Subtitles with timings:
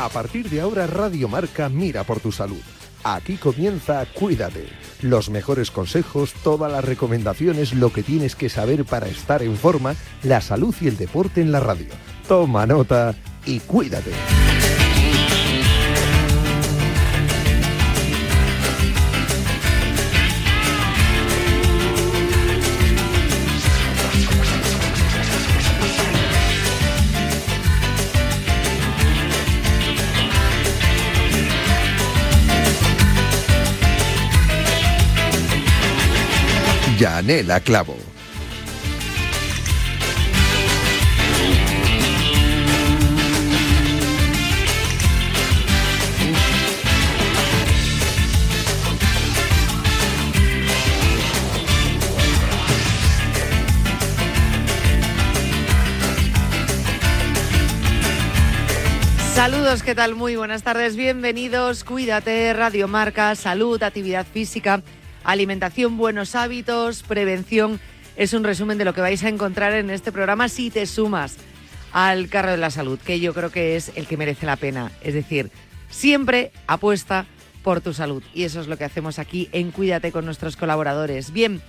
[0.00, 2.60] A partir de ahora Radio Marca mira por tu salud.
[3.02, 4.68] Aquí comienza Cuídate.
[5.02, 9.96] Los mejores consejos, todas las recomendaciones, lo que tienes que saber para estar en forma,
[10.22, 11.88] la salud y el deporte en la radio.
[12.28, 14.12] Toma nota y cuídate.
[36.98, 37.96] Yanela Clavo.
[59.34, 60.16] Saludos, ¿qué tal?
[60.16, 61.84] Muy buenas tardes, bienvenidos.
[61.84, 64.82] Cuídate, Radio Marca, salud, actividad física
[65.24, 67.80] alimentación, buenos hábitos, prevención.
[68.16, 71.36] Es un resumen de lo que vais a encontrar en este programa si te sumas
[71.92, 74.92] al carro de la salud, que yo creo que es el que merece la pena.
[75.02, 75.50] Es decir,
[75.88, 77.26] siempre apuesta
[77.62, 78.22] por tu salud.
[78.34, 81.32] Y eso es lo que hacemos aquí en Cuídate con nuestros colaboradores.
[81.32, 81.60] Bien,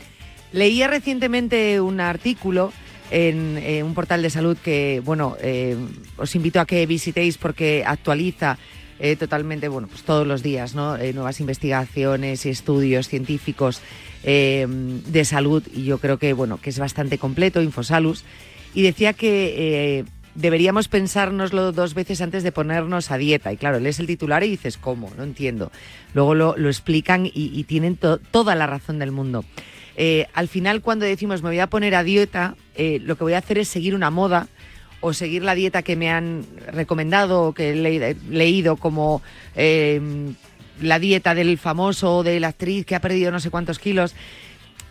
[0.52, 2.72] leía recientemente un artículo
[3.11, 5.75] en, un portal de salud que, bueno, eh,
[6.17, 8.58] os invito a que visitéis porque actualiza
[9.00, 10.97] eh, totalmente, bueno, pues todos los días, ¿no?
[10.97, 13.81] Eh, nuevas investigaciones y estudios científicos
[14.23, 18.25] eh, de salud y yo creo que, bueno, que es bastante completo, Infosalus,
[18.73, 20.05] y decía que
[20.36, 23.53] deberíamos pensárnoslo dos veces antes de ponernos a dieta.
[23.53, 25.11] Y claro, lees el titular y dices, ¿cómo?
[25.17, 25.72] No entiendo.
[26.14, 29.44] Luego lo, explican y, tienen toda la razón del mundo.
[30.33, 33.58] al final, cuando decimos me voy a poner a dieta, lo que voy a hacer
[33.58, 34.50] es seguir una moda
[35.02, 39.21] o seguir la dieta que me han recomendado o que he leído como
[39.55, 40.36] em,
[40.82, 44.15] la dieta del famoso o de la actriz que ha perdido no sé cuántos kilos.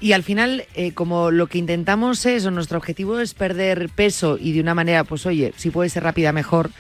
[0.01, 4.39] Y al final, eh, como lo que intentamos es, o nuestro objetivo es perder peso
[4.41, 6.71] y de una manera, pues oye, si puede ser rápida, mejor,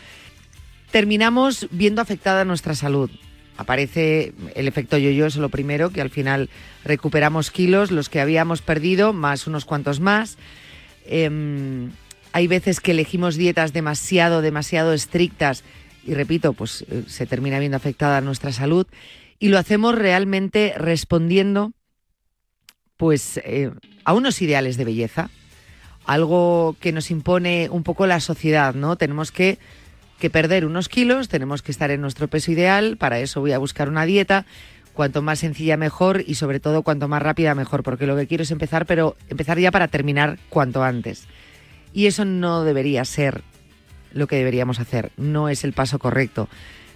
[0.93, 3.11] terminamos viendo afectada nuestra salud.
[3.57, 6.49] Aparece el efecto yo-yo, es lo primero, que al final
[6.85, 10.39] recuperamos kilos, los que habíamos perdido, más unos cuantos más.
[11.05, 11.91] Em,
[12.39, 15.65] hay veces que elegimos dietas demasiado, demasiado estrictas
[16.07, 18.87] y repito, pues eh, se termina viendo afectada nuestra salud
[19.41, 21.73] y lo hacemos realmente respondiendo
[22.97, 23.73] pues eh,
[24.05, 25.31] a unos ideales de belleza,
[26.05, 28.95] algo que nos impone un poco la sociedad, ¿no?
[28.95, 29.59] Tenemos que,
[30.21, 33.59] que perder unos kilos, tenemos que estar en nuestro peso ideal, para eso voy a
[33.59, 34.47] buscar una dieta,
[34.95, 38.45] cuanto más sencilla mejor y sobre todo cuanto más rápida mejor, porque lo que quiero
[38.45, 41.27] es empezar, pero empezar ya para terminar cuanto antes.
[41.99, 43.43] Y eso no debería ser
[44.13, 46.49] lo que deberíamos hacer, no es el paso correcto.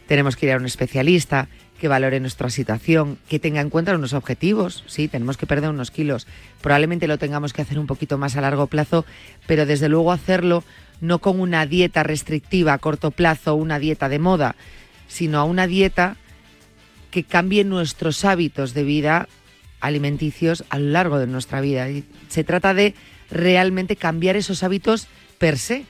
[0.07, 1.49] Tenemos que ir a un especialista
[1.81, 5.91] que valore nuestra situación, que tenga en cuenta unos objetivos, sí, tenemos que perder unos
[5.91, 6.29] kilos,
[6.61, 9.05] probablemente lo tengamos que hacer un poquito más a largo plazo,
[9.49, 10.63] pero desde luego hacerlo
[11.01, 14.55] no con una dieta restrictiva a corto plazo, una dieta de moda,
[15.09, 16.17] sino a una dieta
[17.11, 19.29] que cambie nuestros hábitos de vida
[19.81, 21.89] alimenticios a lo largo de nuestra vida.
[22.29, 22.95] se trata de
[23.33, 25.85] realmente cambiar esos hábitos per se,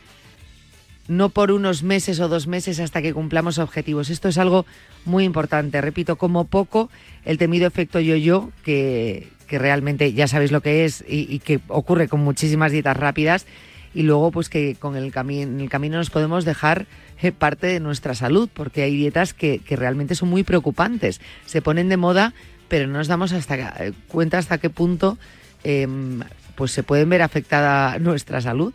[1.09, 4.09] no por unos meses o dos meses hasta que cumplamos objetivos.
[4.09, 4.65] Esto es algo
[5.05, 5.81] muy importante.
[5.81, 6.91] Repito, como poco,
[7.25, 12.09] el temido efecto yo-yo, que, que, realmente ya sabéis lo que es y, que ocurre
[12.09, 13.47] con muchísimas dietas rápidas,
[13.95, 16.87] y luego pues que con el, camino nos podemos dejar
[17.21, 21.21] eh, parte de nuestra salud, porque hay dietas que, que, realmente son muy preocupantes.
[21.45, 22.33] Se ponen de moda,
[22.69, 25.19] pero no nos damos hasta eh, cuenta hasta qué punto
[25.63, 26.21] em,
[26.55, 28.73] pues se pueden ver afectada nuestra salud.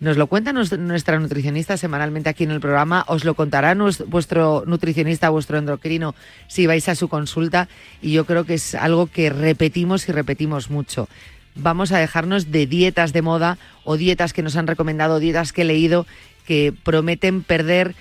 [0.00, 5.28] Nos lo cuenta nuestra nutricionista semanalmente aquí en el programa, os lo contará vuestro nutricionista,
[5.28, 6.14] vuestro endocrino,
[6.46, 7.68] si vais a su consulta
[8.00, 11.08] y yo creo que es algo que repetimos y repetimos mucho.
[11.56, 15.62] Vamos a dejarnos de dietas de moda o dietas que nos han recomendado, dietas que
[15.62, 16.06] he leído
[16.46, 17.96] que prometen perder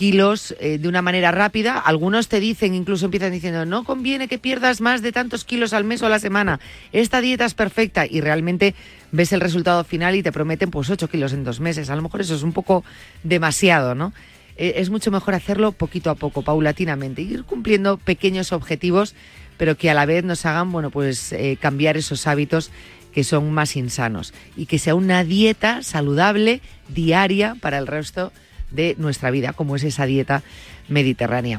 [0.00, 1.78] kilos eh, de una manera rápida.
[1.78, 5.84] Algunos te dicen, incluso empiezan diciendo, no conviene que pierdas más de tantos kilos al
[5.84, 6.58] mes o a la semana.
[6.90, 8.74] Esta dieta es perfecta y realmente
[9.12, 11.90] ves el resultado final y te prometen pues 8 kilos en dos meses.
[11.90, 12.82] A lo mejor eso es un poco
[13.24, 14.14] demasiado, ¿no?
[14.56, 19.14] Eh, es mucho mejor hacerlo poquito a poco, paulatinamente, ir cumpliendo pequeños objetivos,
[19.58, 22.70] pero que a la vez nos hagan, bueno, pues eh, cambiar esos hábitos
[23.12, 28.49] que son más insanos y que sea una dieta saludable diaria para el resto de
[28.98, 30.42] nuestra vida, como es esa dieta
[30.88, 31.58] mediterránea.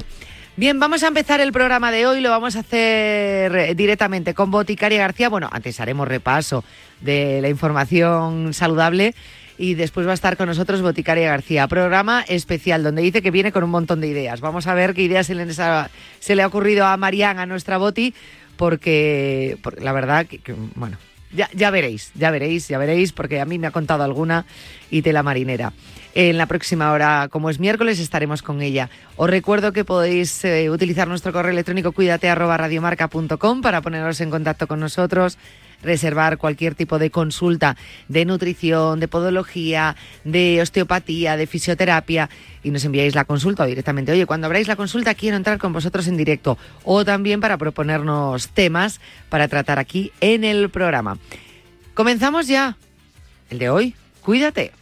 [0.54, 2.20] Bien, vamos a empezar el programa de hoy.
[2.20, 5.30] Lo vamos a hacer directamente con Boticaria García.
[5.30, 6.62] Bueno, antes haremos repaso
[7.00, 9.14] de la información saludable
[9.56, 11.66] y después va a estar con nosotros Boticaria García.
[11.68, 14.40] Programa especial donde dice que viene con un montón de ideas.
[14.40, 17.78] Vamos a ver qué ideas se le, se le ha ocurrido a Marian, a nuestra
[17.78, 18.14] Boti,
[18.56, 20.98] porque, la verdad que, bueno,
[21.32, 24.44] ya, ya, veréis, ya veréis, ya veréis, porque a mí me ha contado alguna
[24.90, 25.72] y tela marinera.
[26.14, 28.90] En la próxima hora, como es miércoles, estaremos con ella.
[29.16, 32.28] Os recuerdo que podéis eh, utilizar nuestro correo electrónico cuídate
[33.62, 35.38] para poneros en contacto con nosotros
[35.82, 37.76] reservar cualquier tipo de consulta
[38.08, 42.30] de nutrición, de podología, de osteopatía, de fisioterapia
[42.62, 46.06] y nos enviáis la consulta directamente, oye, cuando abráis la consulta quiero entrar con vosotros
[46.06, 51.18] en directo o también para proponernos temas para tratar aquí en el programa.
[51.94, 52.76] Comenzamos ya.
[53.50, 54.81] El de hoy, cuídate.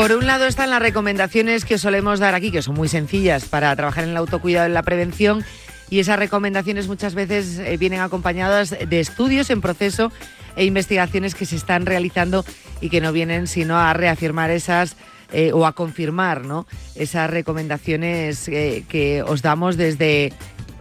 [0.00, 3.76] Por un lado están las recomendaciones que solemos dar aquí, que son muy sencillas para
[3.76, 5.44] trabajar en el autocuidado y la prevención.
[5.90, 10.10] Y esas recomendaciones muchas veces eh, vienen acompañadas de estudios en proceso
[10.56, 12.46] e investigaciones que se están realizando
[12.80, 14.96] y que no vienen sino a reafirmar esas
[15.32, 16.66] eh, o a confirmar ¿no?
[16.94, 20.32] esas recomendaciones eh, que os damos desde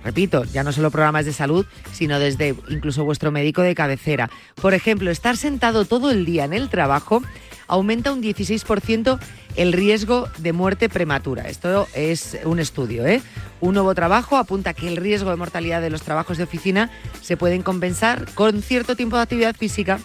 [0.01, 4.29] repito, ya no solo programas de salud, sino desde incluso vuestro médico de cabecera.
[4.61, 7.21] Por ejemplo, estar sentado todo el día en el trabajo
[7.69, 9.19] aumenta un 16%
[9.55, 11.47] el riesgo de muerte prematura.
[11.47, 13.05] Esto es un estudio.
[13.07, 13.21] ¿eh?
[13.61, 16.89] Un nuevo trabajo apunta que el riesgo de mortalidad de los trabajos de oficina
[17.21, 19.99] se pueden compensar con cierto tiempo de actividad física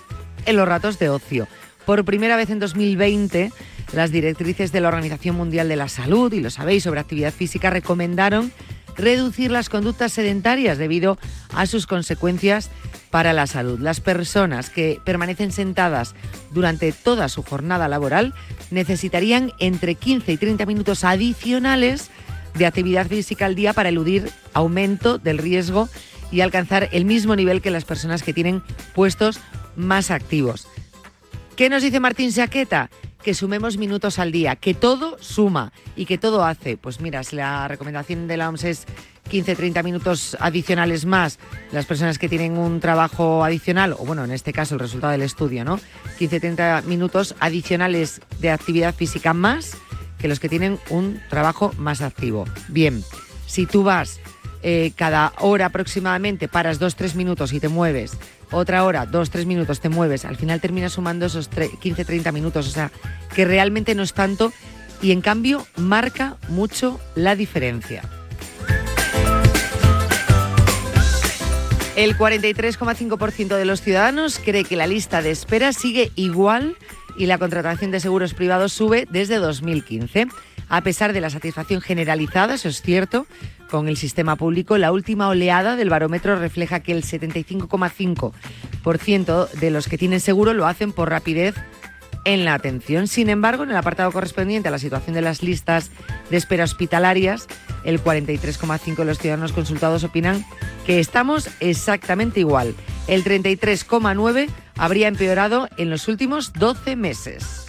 [0.47, 1.49] en los ratos de ocio.
[1.87, 3.53] Por primera vez en 2020,
[3.93, 7.71] las directrices de la Organización Mundial de la Salud, y lo sabéis, sobre actividad física,
[7.71, 8.53] recomendaron
[8.97, 11.19] reducir las conductas sedentarias debido
[11.53, 12.71] a sus consecuencias
[13.15, 13.79] para la salud.
[13.79, 16.17] Las personas que permanecen sentadas
[16.51, 18.35] durante toda su jornada laboral
[18.73, 22.11] necesitarían entre 15 y 30 minutos adicionales
[22.55, 25.89] de actividad física al día para eludir aumento del riesgo
[26.33, 28.65] y alcanzar el mismo nivel que las personas que tienen
[28.97, 29.39] puestos
[29.77, 30.67] más activos.
[31.55, 32.91] ¿Qué nos dice Martín Saqueta?
[33.23, 36.77] que sumemos minutos al día, que todo suma y que todo hace.
[36.77, 38.87] Pues mira, si la recomendación de la OMS es
[39.31, 41.39] 15-30 minutos adicionales más,
[41.73, 45.23] las personas que tienen un trabajo adicional, o bueno, en este caso el resultado del
[45.23, 45.81] estudio, ¿no?
[46.19, 49.77] 15-30 minutos adicionales de actividad física más
[50.19, 52.45] que los que tienen un trabajo más activo.
[52.69, 53.03] Bien,
[53.47, 54.21] si tú vas
[54.63, 58.17] eh, cada hora aproximadamente, paras 2-3 minutos y te mueves
[58.55, 62.69] otra hora, dos, tres minutos, te mueves, al final terminas sumando esos 15, 30 minutos,
[62.69, 62.91] o sea,
[63.35, 64.53] que realmente no es tanto
[65.03, 68.03] y en cambio marca mucho la diferencia.
[71.97, 76.77] El 43,5% de los ciudadanos cree que la lista de espera sigue igual
[77.17, 80.27] y la contratación de seguros privados sube desde 2015.
[80.69, 83.29] A pesar de la satisfacción generalizada, eso es cierto,
[83.71, 89.87] con el sistema público, la última oleada del barómetro refleja que el 75,5% de los
[89.87, 91.55] que tienen seguro lo hacen por rapidez
[92.25, 93.07] en la atención.
[93.07, 95.91] Sin embargo, en el apartado correspondiente a la situación de las listas
[96.31, 97.47] de espera hospitalarias,
[97.85, 100.45] el 43,5% de los ciudadanos consultados opinan
[100.87, 102.75] que estamos exactamente igual.
[103.07, 107.65] El 33,9% habría empeorado en los últimos 12 meses.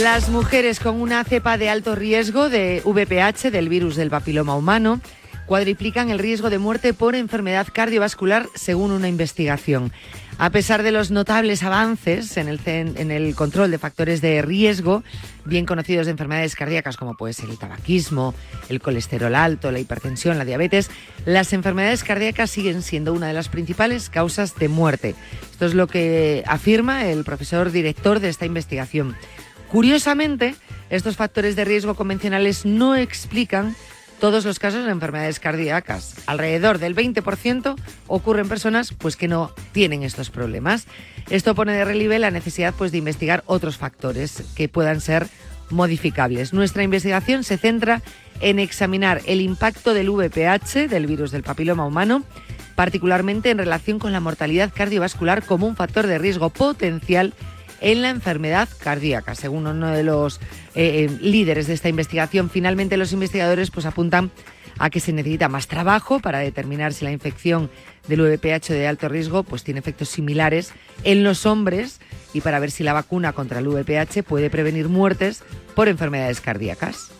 [0.00, 5.00] Las mujeres con una cepa de alto riesgo de VPH, del virus del papiloma humano,
[5.46, 9.92] cuadriplican el riesgo de muerte por enfermedad cardiovascular según una investigación.
[10.36, 15.04] A pesar de los notables avances en el, control de factores de riesgo,
[15.44, 18.34] bien conocidos de enfermedades cardíacas como puede ser el tabaquismo,
[18.68, 20.90] el colesterol alto, la hipertensión, la diabetes,
[21.24, 25.14] las enfermedades cardíacas siguen siendo una de las principales causas de muerte.
[25.52, 29.14] Esto es lo que afirma el profesor director de esta investigación.
[29.70, 30.56] Curiosamente,
[30.90, 33.76] estos factores de riesgo convencionales no explican
[34.20, 36.14] todos los casos de enfermedades cardíacas.
[36.26, 40.86] Alrededor del 20% ocurren personas pues, que no tienen estos problemas.
[41.30, 45.28] Esto pone de relieve la necesidad pues, de investigar otros factores que puedan ser
[45.70, 46.52] modificables.
[46.52, 48.02] Nuestra investigación se centra
[48.40, 52.24] en examinar el impacto del VPH, del virus del papiloma humano,
[52.74, 57.34] particularmente en relación con la mortalidad cardiovascular como un factor de riesgo potencial
[57.80, 60.40] en la enfermedad cardíaca, según uno de los
[60.74, 62.50] eh, eh, líderes de esta investigación.
[62.50, 64.30] Finalmente, los investigadores pues, apuntan
[64.78, 67.70] a que se necesita más trabajo para determinar si la infección
[68.08, 70.72] del VPH de alto riesgo pues, tiene efectos similares
[71.04, 72.00] en los hombres
[72.32, 75.42] y para ver si la vacuna contra el VPH puede prevenir muertes
[75.74, 77.10] por enfermedades cardíacas.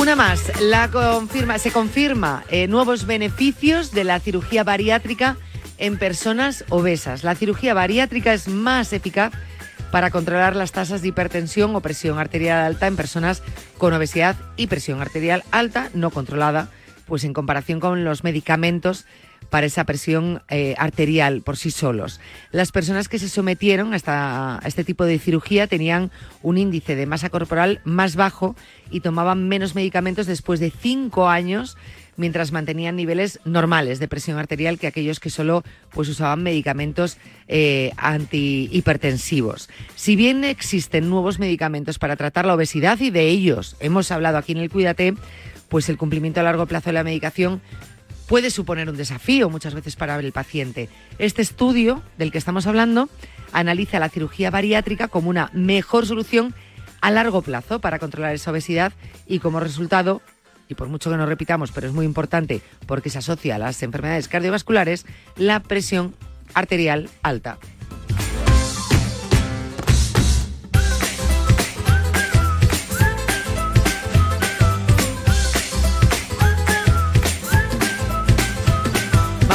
[0.00, 5.36] Una más, la confirma, se confirma eh, nuevos beneficios de la cirugía bariátrica
[5.80, 7.24] en personas obesas.
[7.24, 9.32] La cirugía bariátrica es más eficaz
[9.90, 13.42] para controlar las tasas de hipertensión o presión arterial alta en personas
[13.76, 16.68] con obesidad y presión arterial alta no controlada,
[17.06, 19.06] pues en comparación con los medicamentos
[19.48, 22.20] para esa presión eh, arterial por sí solos.
[22.52, 27.06] Las personas que se sometieron a, a este tipo de cirugía tenían un índice de
[27.06, 28.54] masa corporal más bajo
[28.90, 31.76] y tomaban menos medicamentos después de cinco años
[32.20, 37.16] mientras mantenían niveles normales de presión arterial que aquellos que solo pues, usaban medicamentos
[37.48, 39.70] eh, antihipertensivos.
[39.96, 44.52] Si bien existen nuevos medicamentos para tratar la obesidad y de ellos hemos hablado aquí
[44.52, 45.14] en el Cuídate,
[45.70, 47.62] pues el cumplimiento a largo plazo de la medicación
[48.28, 50.90] puede suponer un desafío muchas veces para el paciente.
[51.18, 53.08] Este estudio del que estamos hablando
[53.52, 56.54] analiza la cirugía bariátrica como una mejor solución
[57.00, 58.92] a largo plazo para controlar esa obesidad
[59.26, 60.20] y como resultado,
[60.70, 63.82] y por mucho que nos repitamos, pero es muy importante porque se asocia a las
[63.82, 65.04] enfermedades cardiovasculares,
[65.36, 66.14] la presión
[66.54, 67.58] arterial alta.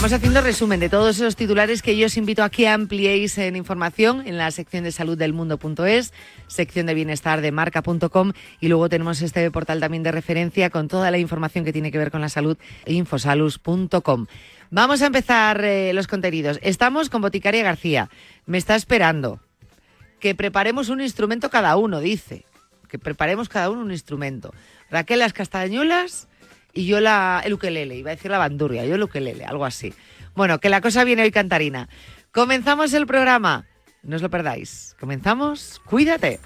[0.06, 3.56] Vamos haciendo resumen de todos esos titulares que yo os invito a que ampliéis en
[3.56, 6.14] información en la sección de salud del mundo.es,
[6.46, 11.10] sección de bienestar de marca.com y luego tenemos este portal también de referencia con toda
[11.10, 14.28] la información que tiene que ver con la salud, infosalus.com.
[14.70, 16.60] Vamos a empezar eh, los contenidos.
[16.62, 18.12] Estamos con Boticaria García.
[18.46, 19.40] Me está esperando
[20.20, 22.46] que preparemos un instrumento cada uno, dice.
[22.90, 24.54] Que preparemos cada uno un instrumento.
[24.92, 26.28] Raquel las castañuelas
[26.75, 29.94] y yo la, el ukelele, iba a decir la bandurria, yo el ukelele, algo así.
[30.36, 31.89] Bueno, que la cosa viene hoy cantarina.
[32.32, 33.65] Comenzamos el programa,
[34.03, 34.96] no os lo perdáis.
[35.00, 36.39] Comenzamos, cuídate.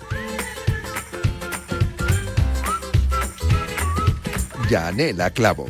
[4.69, 5.65] Yanela Clavo.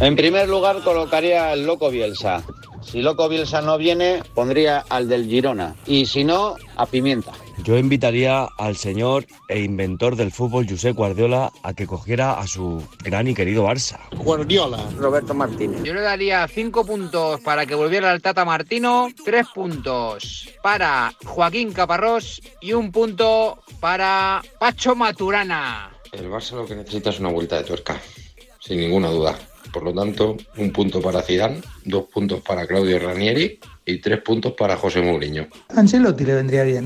[0.00, 2.42] En primer lugar colocaría al Loco Bielsa.
[2.84, 5.74] Si Loco Bielsa no viene, pondría al del Girona.
[5.86, 7.32] Y si no, a Pimienta.
[7.62, 12.82] Yo invitaría al señor e inventor del fútbol, José Guardiola, a que cogiera a su
[13.02, 13.98] gran y querido Barça.
[14.16, 14.78] Guardiola.
[14.98, 15.82] Roberto Martínez.
[15.84, 21.72] Yo le daría cinco puntos para que volviera el Tata Martino, tres puntos para Joaquín
[21.72, 25.90] Caparrós y un punto para Pacho Maturana.
[26.12, 28.00] El Barça lo que necesita es una vuelta de tuerca,
[28.60, 29.38] sin ninguna duda.
[29.74, 34.52] Por lo tanto, un punto para Zidane, dos puntos para Claudio Ranieri y tres puntos
[34.52, 35.48] para José Mourinho.
[35.74, 36.84] Ancelotti le vendría bien.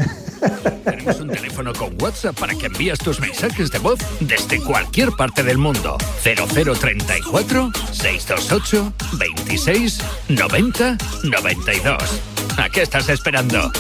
[0.85, 5.43] Tenemos un teléfono con WhatsApp para que envíes tus mensajes de voz desde cualquier parte
[5.43, 5.99] del mundo.
[6.23, 9.99] 0034 628 26
[10.31, 12.23] 90 92.
[12.57, 13.71] ¿A qué estás esperando?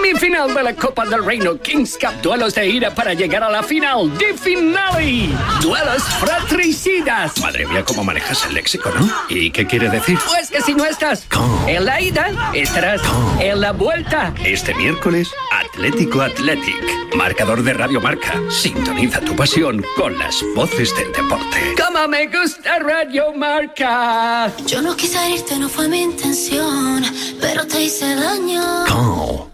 [0.00, 2.22] Semifinal de la Copa del Reino Kings Cup.
[2.22, 5.28] Duelos de ida para llegar a la final de finale.
[5.60, 7.38] Duelos fratricidas.
[7.38, 9.06] Madre mía, cómo manejas el léxico, ¿no?
[9.28, 10.18] ¿Y qué quiere decir?
[10.26, 11.26] Pues que si no estás
[11.66, 13.02] en la ida, estarás
[13.40, 14.32] en la vuelta.
[14.42, 17.14] Este miércoles, Atlético Athletic.
[17.14, 18.40] Marcador de Radio Marca.
[18.48, 21.74] Sintoniza tu pasión con las voces del deporte.
[21.76, 24.50] Como me gusta Radio Marca.
[24.66, 27.04] Yo no quise irte, no fue mi intención,
[27.38, 29.49] pero te hice daño.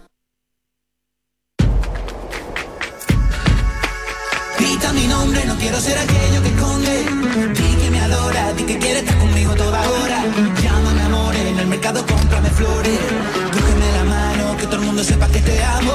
[4.87, 7.05] Grita mi nombre, no quiero ser aquello que esconde.
[7.53, 10.23] Di que me adora, di que quiere estar conmigo toda hora.
[10.61, 12.99] Llámame amor, en el mercado cómprame flores.
[13.51, 15.93] Cógeme la mano, que todo el mundo sepa que te amo.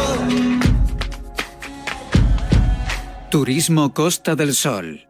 [3.31, 5.09] Turismo Costa del Sol.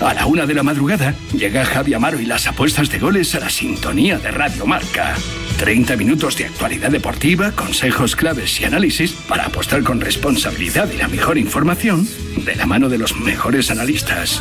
[0.00, 3.40] A la una de la madrugada llega Javi Amaro y las apuestas de goles a
[3.40, 5.14] la sintonía de Radio Marca.
[5.60, 11.06] 30 minutos de actualidad deportiva, consejos claves y análisis para apostar con responsabilidad y la
[11.06, 12.08] mejor información
[12.46, 14.40] de la mano de los mejores analistas.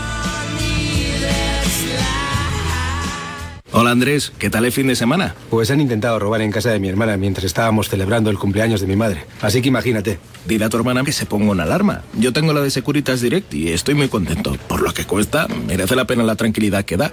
[3.73, 5.35] Hola Andrés, ¿qué tal el fin de semana?
[5.49, 8.87] Pues han intentado robar en casa de mi hermana mientras estábamos celebrando el cumpleaños de
[8.87, 9.25] mi madre.
[9.41, 10.19] Así que imagínate.
[10.45, 12.01] Dile a tu hermana que se ponga una alarma.
[12.17, 14.57] Yo tengo la de Securitas Direct y estoy muy contento.
[14.69, 17.11] Por lo que cuesta, merece la pena la tranquilidad que da.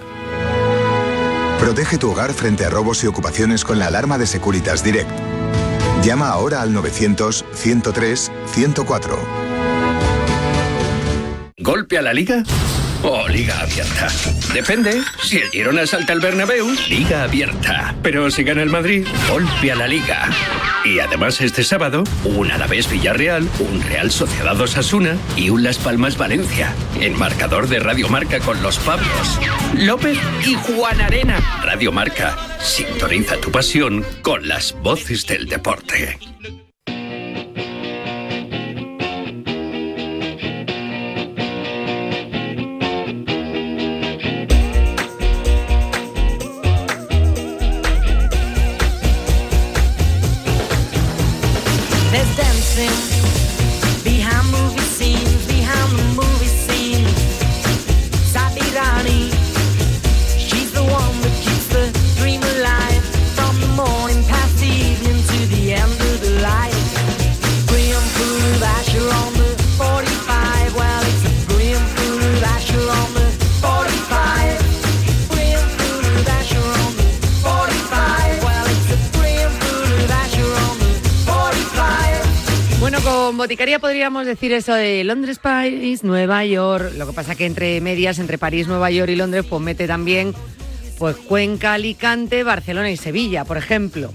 [1.59, 5.09] Protege tu hogar frente a robos y ocupaciones con la alarma de Securitas Direct.
[6.03, 9.17] Llama ahora al 900-103-104.
[11.57, 12.43] ¿Golpe a la liga?
[13.03, 14.07] o oh, liga abierta.
[14.57, 15.03] Depende.
[15.21, 17.93] Si el Girona salta al Bernabéu, liga abierta.
[18.01, 20.31] Pero si gana el Madrid, golpe a la liga.
[20.83, 26.17] Y además este sábado, un Alavés Villarreal, un Real Sociedad Osasuna y un Las Palmas
[26.17, 26.73] Valencia.
[26.99, 29.39] En marcador de Radio Marca con los Pablos,
[29.75, 31.37] López y Juan Arena.
[31.61, 32.35] Radio Marca.
[32.59, 36.17] Sintoniza tu pasión con las voces del deporte.
[52.77, 53.06] Dancing
[83.47, 86.91] Boticaria podríamos decir eso de Londres, París, Nueva York.
[86.97, 90.33] Lo que pasa que entre medias, entre París, Nueva York y Londres, pues mete también
[90.99, 94.11] pues Cuenca, Alicante, Barcelona y Sevilla, por ejemplo.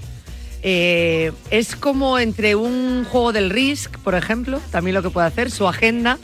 [0.63, 5.51] Eh, es como entre un juego del Risk, por ejemplo, también lo que puede hacer,
[5.51, 6.19] su agenda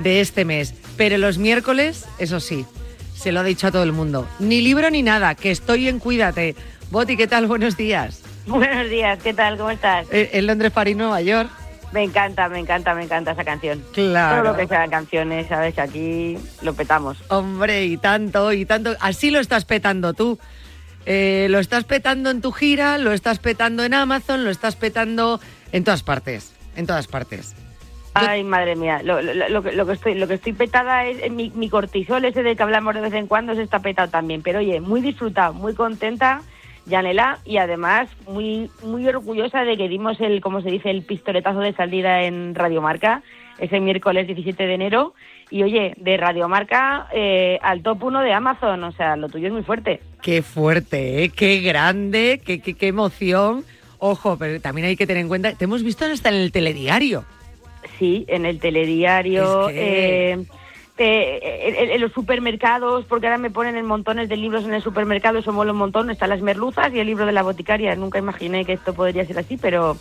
[0.00, 0.74] de este mes.
[0.96, 2.66] Pero los miércoles, eso sí,
[3.14, 4.26] se lo ha dicho a todo el mundo.
[4.40, 6.56] Ni libro ni nada, que estoy en Cuídate.
[6.90, 7.46] Boti, ¿qué tal?
[7.46, 8.22] Buenos días.
[8.48, 9.56] Buenos días, ¿qué tal?
[9.56, 10.08] ¿Cómo estás?
[10.10, 11.59] Eh, En Londres, París, Nueva York.
[11.92, 13.82] Me encanta, me encanta, me encanta esa canción.
[13.92, 14.42] Claro.
[14.42, 15.78] Todo lo que sean canciones, ¿sabes?
[15.78, 17.18] Aquí lo petamos.
[17.28, 18.94] Hombre, y tanto, y tanto.
[19.00, 20.38] Así lo estás petando tú.
[21.06, 25.40] Eh, lo estás petando en tu gira, lo estás petando en Amazon, lo estás petando
[25.72, 26.52] en todas partes.
[26.76, 27.54] En todas partes.
[28.14, 31.30] Ay, madre mía, lo, lo- lo que- lo que estoy, lo que estoy petada es
[31.32, 34.42] mi, mi cortisol ese del que hablamos de vez en cuando se está petado también.
[34.42, 36.42] Pero oye, muy disfrutado, muy contenta,
[36.86, 41.60] Yanela, y además muy, muy orgullosa de que dimos el, como se dice, el pistoletazo
[41.60, 43.22] de salida en Radiomarca
[43.58, 45.14] ese miércoles 17 de enero.
[45.50, 49.52] Y oye, de Radiomarca eh, al top 1 de Amazon, o sea, lo tuyo es
[49.52, 50.00] muy fuerte.
[50.22, 51.28] Qué fuerte, ¿eh?
[51.30, 53.64] qué grande, qué, qué, qué emoción.
[53.98, 57.24] Ojo, pero también hay que tener en cuenta, te hemos visto hasta en el telediario.
[57.98, 60.38] Sí, en el telediario, Es que- eh,
[61.02, 65.38] eh, en, los supermercados, porque ahora me ponen en montones de libros en el supermercado,
[65.38, 67.94] eso mola un montón, están las merluzas y el libro de la boticaria.
[67.96, 69.96] Nunca imaginé que esto podría ser así, pero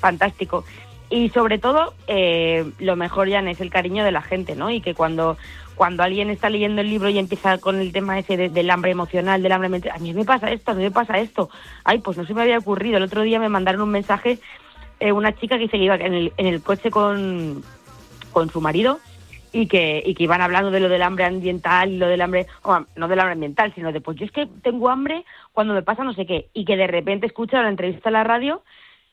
[0.00, 0.64] fantástico.
[1.10, 4.70] Y sobre todo, eh, lo mejor, Jan, es el cariño de la gente, ¿no?
[4.70, 5.36] Y que cuando,
[5.74, 8.90] cuando alguien está leyendo el libro y empieza con el tema ese de- del hambre
[8.90, 11.50] emocional, del hambre mental, a mí me pasa esto, a mí me pasa esto.
[11.84, 12.96] Ay, pues no se me había ocurrido.
[12.96, 14.38] El otro día me mandaron un mensaje
[15.00, 17.62] eh, una chica que que iba en el, en el coche con,
[18.32, 19.00] con su marido
[19.52, 22.46] y que, y que iban hablando de lo del hambre ambiental y lo del hambre,
[22.62, 25.82] o, no del hambre ambiental, sino de pues yo es que tengo hambre cuando me
[25.82, 28.62] pasa no sé qué, y que de repente escucharon la entrevista en la radio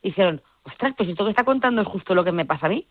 [0.01, 2.69] y dijeron, ostras, pues esto que está contando es justo lo que me pasa a
[2.69, 2.85] mí.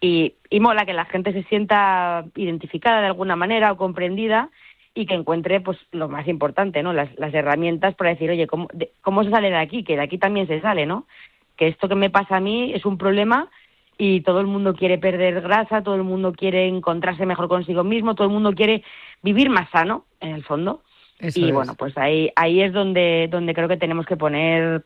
[0.00, 4.50] Y, y mola que la gente se sienta identificada de alguna manera o comprendida
[4.94, 6.92] y que encuentre pues lo más importante, ¿no?
[6.92, 9.84] Las, las herramientas para decir, oye, ¿cómo, de- ¿cómo se sale de aquí?
[9.84, 11.06] Que de aquí también se sale, ¿no?
[11.56, 13.48] Que esto que me pasa a mí es un problema
[13.98, 18.14] y todo el mundo quiere perder grasa, todo el mundo quiere encontrarse mejor consigo mismo,
[18.14, 18.82] todo el mundo quiere
[19.22, 20.82] vivir más sano, en el fondo.
[21.18, 21.54] Eso y es.
[21.54, 24.84] bueno, pues ahí, ahí es donde, donde creo que tenemos que poner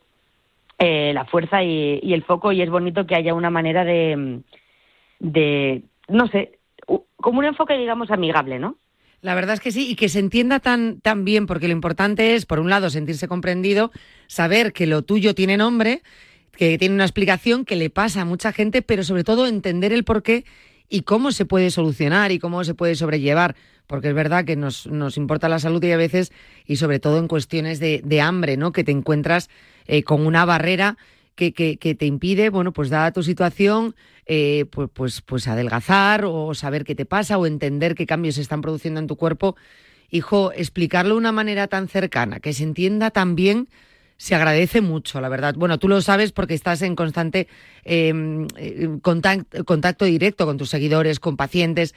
[0.78, 4.40] eh, la fuerza y, y el foco y es bonito que haya una manera de,
[5.18, 6.58] de no sé,
[7.16, 8.76] como un enfoque, digamos, amigable, ¿no?
[9.22, 12.34] La verdad es que sí, y que se entienda tan, tan bien, porque lo importante
[12.34, 13.90] es, por un lado, sentirse comprendido,
[14.26, 16.02] saber que lo tuyo tiene nombre,
[16.60, 20.04] que tiene una explicación que le pasa a mucha gente, pero sobre todo entender el
[20.04, 20.44] porqué
[20.90, 24.86] y cómo se puede solucionar y cómo se puede sobrellevar, porque es verdad que nos,
[24.86, 26.32] nos importa la salud y a veces,
[26.66, 28.72] y sobre todo en cuestiones de, de hambre, ¿no?
[28.72, 29.48] Que te encuentras
[29.86, 30.98] eh, con una barrera
[31.34, 33.94] que, que, que te impide, bueno, pues dada tu situación,
[34.26, 38.42] eh, pues, pues, pues adelgazar o saber qué te pasa o entender qué cambios se
[38.42, 39.56] están produciendo en tu cuerpo.
[40.10, 43.70] Hijo, explicarlo de una manera tan cercana, que se entienda tan bien,
[44.20, 45.54] se agradece mucho, la verdad.
[45.56, 47.48] Bueno, tú lo sabes porque estás en constante
[47.84, 48.12] eh,
[48.58, 51.94] eh, contact- contacto directo con tus seguidores, con pacientes,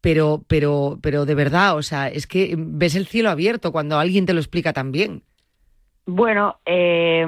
[0.00, 4.26] pero, pero, pero de verdad, o sea, es que ves el cielo abierto cuando alguien
[4.26, 5.22] te lo explica tan bien.
[6.06, 7.24] Bueno, eh,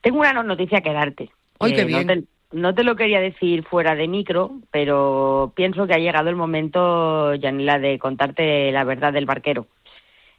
[0.00, 1.30] tengo una no- noticia que darte.
[1.60, 2.06] ¡Ay, qué Eh, bien!
[2.08, 6.30] No te, no te lo quería decir fuera de micro, pero pienso que ha llegado
[6.30, 9.68] el momento, Yanila, de contarte la verdad del barquero.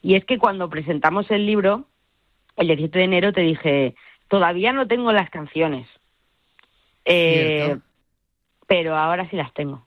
[0.06, 1.88] Y es que cuando presentamos el libro,
[2.58, 3.96] el 17 de enero, te dije,
[4.28, 5.88] todavía no tengo las canciones,
[7.06, 7.76] Eh,
[8.68, 9.84] pero ahora sí las tengo.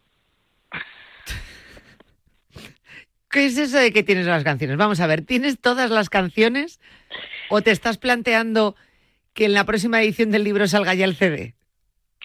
[3.30, 4.76] ¿Qué es eso de que tienes las canciones?
[4.76, 6.80] Vamos a ver, ¿tienes todas las canciones
[7.48, 8.74] o te estás planteando
[9.34, 11.54] que en la próxima edición del libro salga ya el CD?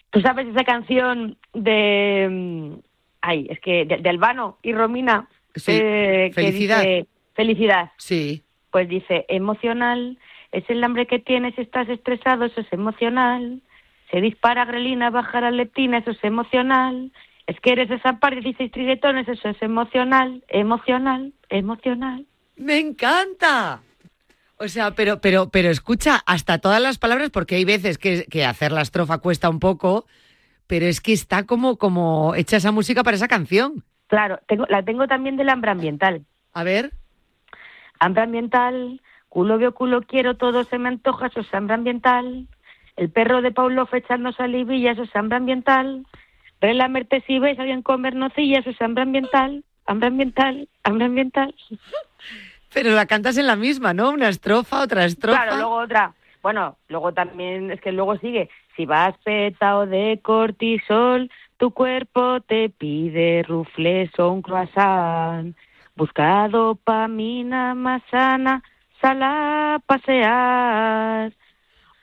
[0.10, 2.28] ¿Tú sabes esa canción de...
[2.32, 2.74] mm,
[3.22, 5.28] Ay, es que de, de Albano y Romina?
[5.56, 6.80] Sí, eh, que Felicidad.
[6.80, 7.92] dice, Felicidad.
[7.98, 8.44] Sí.
[8.72, 10.18] Pues dice, emocional,
[10.52, 13.62] es el hambre que tienes, estás estresado, eso es emocional.
[14.12, 17.12] Se dispara grelina, baja la leptina, eso es emocional.
[17.48, 22.26] Es que eres esa par 16 triguetones, eso es emocional, emocional, emocional.
[22.56, 23.82] ¡Me encanta!
[24.58, 28.46] O sea, pero, pero, pero escucha hasta todas las palabras, porque hay veces que, que
[28.46, 30.06] hacer la estrofa cuesta un poco,
[30.68, 33.84] pero es que está como, como hecha esa música para esa canción.
[34.08, 36.26] Claro, tengo, la tengo también del hambre ambiental.
[36.54, 36.92] A ver.
[38.04, 42.48] Hambre ambiental, culo veo, culo quiero, todo se me antoja, eso es hambre ambiental.
[42.98, 46.06] El perro de Paulo echando salivilla, eso es hambre ambiental.
[46.60, 49.64] Relamerte si ves a alguien comer nocilla, eso es hambre ambiental.
[49.86, 51.56] Hambre ambiental, hambre ambiental.
[52.74, 54.10] Pero la cantas en la misma, ¿no?
[54.10, 55.42] Una estrofa, otra estrofa.
[55.42, 56.14] Claro, luego otra.
[56.42, 58.50] Bueno, luego también, es que luego sigue.
[58.76, 65.56] Si vas petado de cortisol, tu cuerpo te pide rufles o un croissant.
[65.96, 68.64] Busca dopamina más sana,
[69.00, 71.32] sal a pasear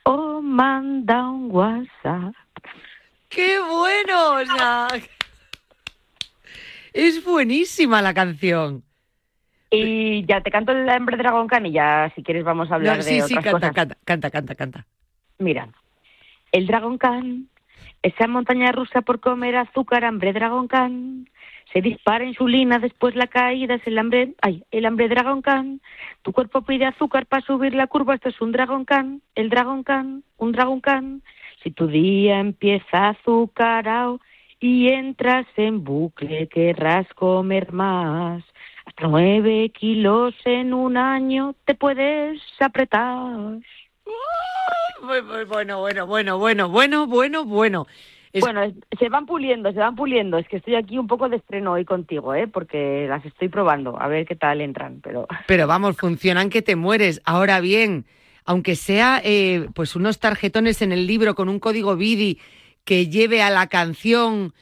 [0.04, 2.34] o manda un WhatsApp.
[3.28, 4.34] ¡Qué bueno!
[4.34, 4.88] O sea,
[6.92, 8.84] es buenísima la canción.
[9.72, 11.16] Y ya te canto el hambre
[11.64, 13.72] y ya, si quieres, vamos a hablar No, de sí, sí, otras canta, cosas.
[13.74, 14.86] canta, canta, canta, canta.
[15.38, 15.68] Mira,
[16.52, 17.48] el Dragon Khan,
[18.02, 21.28] esa montaña rusa por comer azúcar, hambre Dragon Khan.
[21.72, 25.80] Se dispara insulina, después la caída es el hambre, ay, el hambre Dragon Khan.
[26.22, 29.84] Tu cuerpo pide azúcar para subir la curva, esto es un Dragon Khan, el Dragon
[29.84, 31.22] Khan, un Dragon Khan.
[31.62, 34.20] Si tu día empieza azucarado
[34.58, 38.42] y entras en bucle, querrás comer más.
[38.84, 43.60] Hasta nueve kilos en un año te puedes apretar.
[45.02, 47.86] Bueno, bueno, bueno, bueno, bueno, bueno, bueno.
[48.32, 48.60] Es- Bueno,
[48.98, 50.38] se van puliendo, se van puliendo.
[50.38, 52.46] Es que estoy aquí un poco de estreno hoy contigo, ¿eh?
[52.46, 55.00] Porque las estoy probando, a ver qué tal entran.
[55.02, 57.20] Pero Pero vamos, funcionan que te mueres.
[57.24, 58.04] Ahora bien,
[58.44, 62.38] aunque sea eh, pues unos tarjetones en el libro con un código BIDI
[62.84, 64.52] que lleve a la canción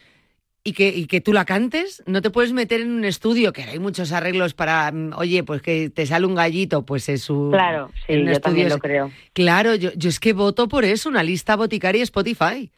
[0.65, 3.63] y que, y que tú la cantes, no te puedes meter en un estudio, que
[3.63, 7.53] hay muchos arreglos para, mm, oye, pues que te sale un gallito, pues es un...
[7.53, 9.11] claro, sí, yo también estudio lo es- creo.
[9.33, 12.71] Claro, yo, yo es que voto por eso, una lista boticaria Spotify.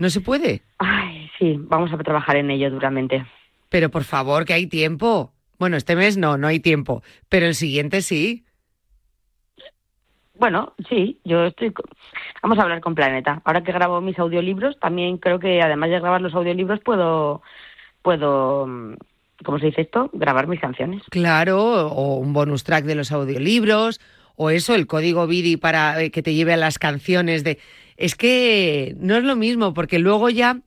[0.00, 0.62] No se puede.
[0.78, 3.26] Ay, sí, vamos a trabajar en ello duramente.
[3.68, 5.32] Pero por favor, que hay tiempo.
[5.58, 8.46] Bueno, este mes no, no hay tiempo, pero el siguiente sí.
[10.38, 11.74] Bueno, sí, yo estoy.
[12.42, 13.42] Vamos a hablar con Planeta.
[13.44, 17.42] Ahora que grabo mis audiolibros, también creo que además de grabar los audiolibros puedo,
[18.00, 18.94] puedo, mm,
[19.44, 20.08] ¿cómo se dice esto?
[20.14, 21.02] Grabar mis canciones.
[21.10, 24.00] Claro, o un bonus track de los audiolibros,
[24.36, 27.58] o eso, el código BIDI para eh, que te lleve a las canciones de...
[28.00, 30.60] Es que no es lo mismo, porque luego ya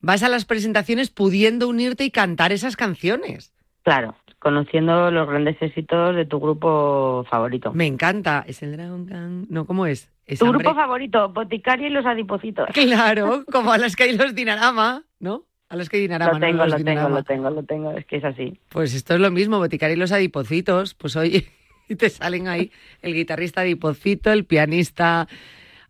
[0.00, 3.52] vas a las presentaciones pudiendo unirte y cantar esas canciones.
[3.82, 7.72] Claro, conociendo los grandes éxitos de tu grupo favorito.
[7.74, 8.44] Me encanta.
[8.46, 9.46] Es el Dragon Khan.
[9.50, 10.10] No, ¿cómo es?
[10.26, 12.68] Es Tu hambre- grupo favorito, Boticaria y los Adipocitos.
[12.72, 15.42] Claro, como a las que hay los Dinarama, ¿no?
[15.68, 17.90] A las que hay Dinarama, Lo tengo, los lo tengo, lo tengo, lo tengo.
[17.92, 18.60] Es que es así.
[18.68, 20.94] Pues esto es lo mismo, Boticaria y los adipocitos.
[20.94, 21.46] Pues oye,
[21.88, 22.70] y te salen ahí
[23.02, 25.26] el guitarrista adipocito, el pianista,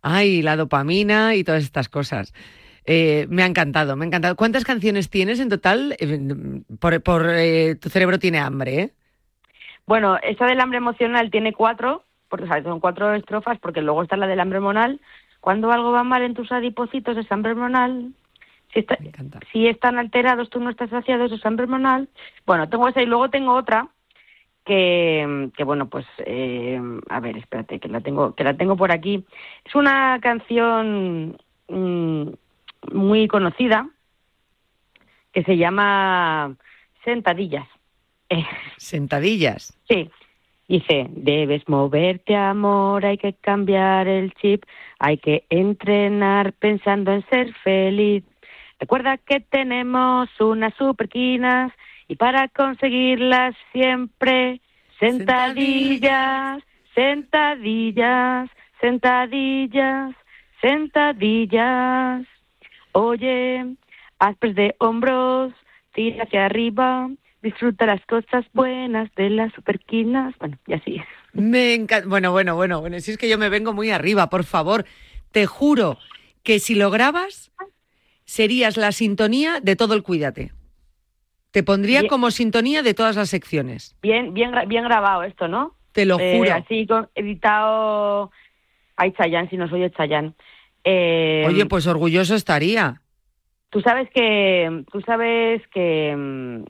[0.01, 2.33] ay, la dopamina y todas estas cosas.
[2.85, 4.35] Eh, me ha encantado, me ha encantado.
[4.35, 5.95] ¿Cuántas canciones tienes en total?
[5.99, 8.93] Eh, Por, por, eh, tu cerebro tiene hambre, ¿eh?
[9.85, 12.63] Bueno, esta del hambre emocional tiene cuatro, porque ¿sabes?
[12.63, 14.99] son cuatro estrofas, porque luego está la del hambre hormonal.
[15.39, 18.11] Cuando algo va mal en tus adipocitos es hambre hormonal.
[18.73, 18.97] Si, está-
[19.51, 22.09] si están alterados, tú no estás saciado, eso es hambre hormonal.
[22.45, 23.87] Bueno, tengo esa y luego tengo otra
[24.67, 28.91] que, que bueno, pues, eh, a ver, espérate, que la tengo, que la tengo por
[28.91, 29.25] aquí.
[29.65, 31.37] Es una canción
[31.69, 32.29] mm,
[32.91, 33.89] muy conocida
[35.31, 36.55] que se llama
[37.03, 37.67] Sentadillas.
[38.29, 38.45] Eh,
[38.77, 39.77] Sentadillas.
[39.87, 40.09] Sí.
[40.67, 44.65] Dice, debes moverte, amor, hay que cambiar el chip,
[44.99, 48.25] hay que entrenar pensando en ser feliz.
[48.77, 51.71] Recuerda que tenemos unas superquinas
[52.07, 54.61] y para conseguirlas siempre
[54.99, 56.63] sentadillas,
[56.95, 58.49] sentadillas,
[58.81, 60.15] sentadillas,
[60.61, 62.25] sentadillas.
[62.93, 63.75] Oye,
[64.19, 65.53] haz press de hombros,
[65.93, 67.09] tira hacia arriba,
[67.41, 70.33] disfruta las cosas buenas de las superquinas.
[70.39, 71.01] Bueno, y así.
[71.33, 72.07] Me encanta.
[72.07, 74.85] Bueno, bueno, bueno, bueno, si es que yo me vengo muy arriba, por favor.
[75.31, 75.97] Te juro
[76.43, 77.51] que si lo grabas,
[78.25, 80.56] serías la sintonía de todo el Cuídate.
[81.51, 82.09] Te pondría Bien.
[82.09, 83.95] como sintonía de todas las secciones.
[84.01, 85.75] Bien, bien, bien grabado esto, ¿no?
[85.91, 86.53] Te lo Eh, juro.
[86.53, 88.31] así con, editado.
[88.95, 90.33] Ay, Chayanne, si no soy Chayanne.
[90.83, 93.01] Eh, Oye, pues orgulloso estaría.
[93.69, 96.63] Tú sabes que, tú sabes que,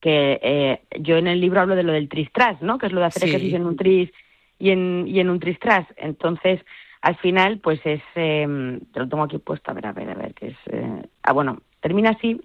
[0.00, 2.78] que eh, yo en el libro hablo de lo del tristras, ¿no?
[2.78, 3.28] Que es lo de hacer Sí.
[3.28, 4.10] ejercicio en un tris
[4.58, 5.86] y en, y en un tristras.
[5.96, 6.60] Entonces,
[7.00, 10.14] al final, pues es, eh, te lo tengo aquí puesto, a ver, a ver, a
[10.14, 12.40] ver, que es, eh, ah, bueno, termina así,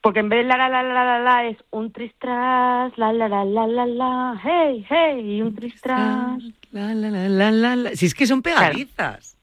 [0.00, 3.28] porque en vez de la la la la la la es un tristras, la la
[3.28, 6.42] la la la la, hey, hey, un tristras.
[6.70, 7.90] La, la, la, la, la, la.
[7.96, 9.36] Si es que son pegadizas.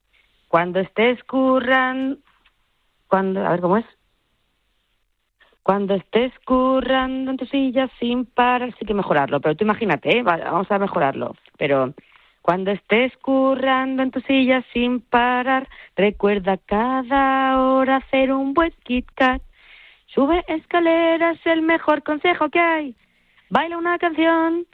[0.47, 2.19] Cuando estés curran,
[3.07, 3.85] cuando, a ver cómo es.
[5.63, 10.21] Cuando estés currando en tu silla sin parar, sí que mejorarlo, pero tú imagínate, ¿eh?
[10.23, 11.35] Va- vamos a mejorarlo.
[11.57, 11.93] Pero
[12.43, 19.07] cuando estés currando en tu silla sin parar, recuerda cada hora hacer un buen Kit
[19.15, 19.41] Kat.
[20.15, 22.95] Sube escaleras, el mejor consejo que hay.
[23.49, 24.65] Baila una canción,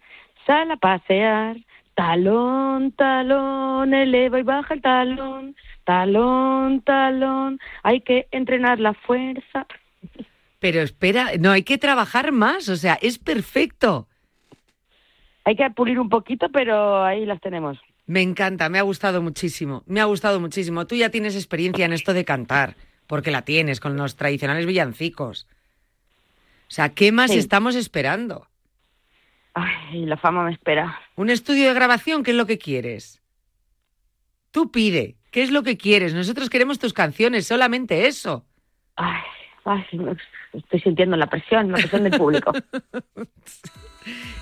[0.46, 1.58] sal a pasear.
[1.96, 5.56] Talón, talón, eleva y baja el talón.
[5.84, 9.66] Talón, talón, hay que entrenar la fuerza.
[10.60, 14.08] Pero espera, no, hay que trabajar más, o sea, es perfecto.
[15.44, 17.80] Hay que pulir un poquito, pero ahí las tenemos.
[18.06, 20.86] Me encanta, me ha gustado muchísimo, me ha gustado muchísimo.
[20.86, 22.76] Tú ya tienes experiencia en esto de cantar,
[23.12, 25.45] porque la tienes con los tradicionales villancicos.
[26.69, 27.39] O sea, ¿qué más Sí.
[27.39, 28.47] estamos esperando?
[29.54, 30.97] Ay, la fama me espera.
[31.17, 32.24] ¿Un estudio de grabación?
[32.24, 33.21] ¿Qué es lo que quieres?
[34.52, 36.13] Tú pide, ¿qué es lo que quieres?
[36.13, 38.45] Nosotros queremos tus canciones, solamente eso.
[38.95, 39.19] Ay,
[39.65, 39.84] ay,
[40.54, 42.54] estoy sintiendo la presión, la presión del público.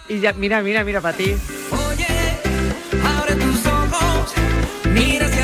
[0.08, 1.34] Y ya, mira, mira, mira para ti.
[3.04, 4.34] Abre tus ojos,
[4.94, 5.39] mira.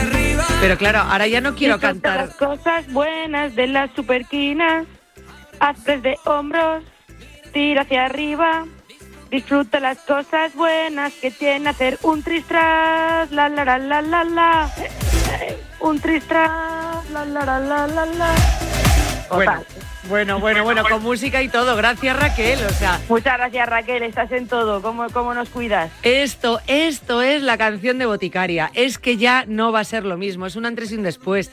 [0.65, 2.25] Pero claro, ahora ya no quiero cantar.
[2.25, 4.87] las cosas buenas de las superquinas.
[5.59, 6.83] Hazles de hombros,
[7.53, 8.65] tira hacia arriba.
[9.29, 14.73] Disfruta las cosas buenas que tiene hacer un tristras, la la la la la la.
[15.81, 16.49] Un tristras,
[17.11, 18.35] la la la la la la.
[19.29, 19.63] Bueno,
[20.07, 21.75] bueno, bueno, bueno, con música y todo.
[21.75, 22.59] Gracias, Raquel.
[22.65, 24.81] O sea, Muchas gracias Raquel, estás en todo.
[24.81, 25.91] ¿Cómo, cómo nos cuidas?
[26.03, 28.71] Esto, esto es la canción de Boticaria.
[28.73, 31.51] Es que ya no va a ser lo mismo, es un antes y un después.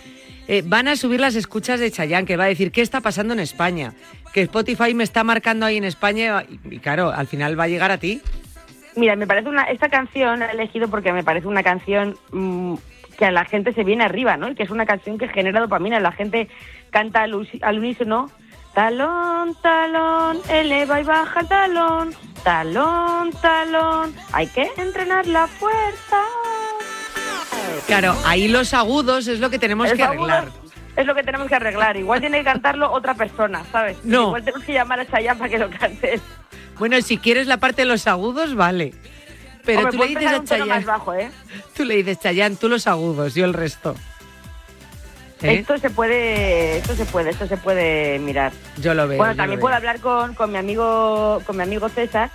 [0.49, 3.33] Eh, van a subir las escuchas de Chayanne, que va a decir qué está pasando
[3.33, 3.95] en España.
[4.33, 7.69] Que Spotify me está marcando ahí en España y, y claro, al final va a
[7.69, 8.21] llegar a ti.
[8.97, 12.75] Mira, me parece una esta canción la he elegido porque me parece una canción mm,
[13.19, 14.49] que a la gente se viene arriba, ¿no?
[14.49, 16.01] Y que es una canción que genera dopamina.
[16.01, 16.49] La gente
[16.91, 18.31] canta al, al unísono.
[18.75, 22.15] Talón, talón, eleva y baja el talón.
[22.43, 26.23] Talón, talón, hay que entrenar la fuerza.
[27.87, 30.49] Claro, ahí los agudos es lo que tenemos Los que arreglar.
[30.97, 31.97] Es lo que tenemos que arreglar.
[31.97, 33.99] Igual tiene que cantarlo otra persona, ¿sabes?
[34.05, 34.29] No.
[34.29, 36.21] Igual tenemos que llamar a Chayanne para que lo cante.
[36.79, 38.95] Bueno, si quieres la parte de los agudos, vale.
[39.65, 41.31] Pero Hombre, tú le dices a más Chayanne, bajo, ¿eh?
[41.77, 43.95] tú le dices Chayanne, tú los agudos, yo el resto.
[45.43, 45.55] ¿Eh?
[45.55, 48.53] Esto se puede, esto se puede, esto se puede mirar.
[48.79, 49.19] Yo lo veo.
[49.19, 49.77] bueno, también puedo veo.
[49.79, 52.31] hablar con, con mi amigo, con mi amigo César,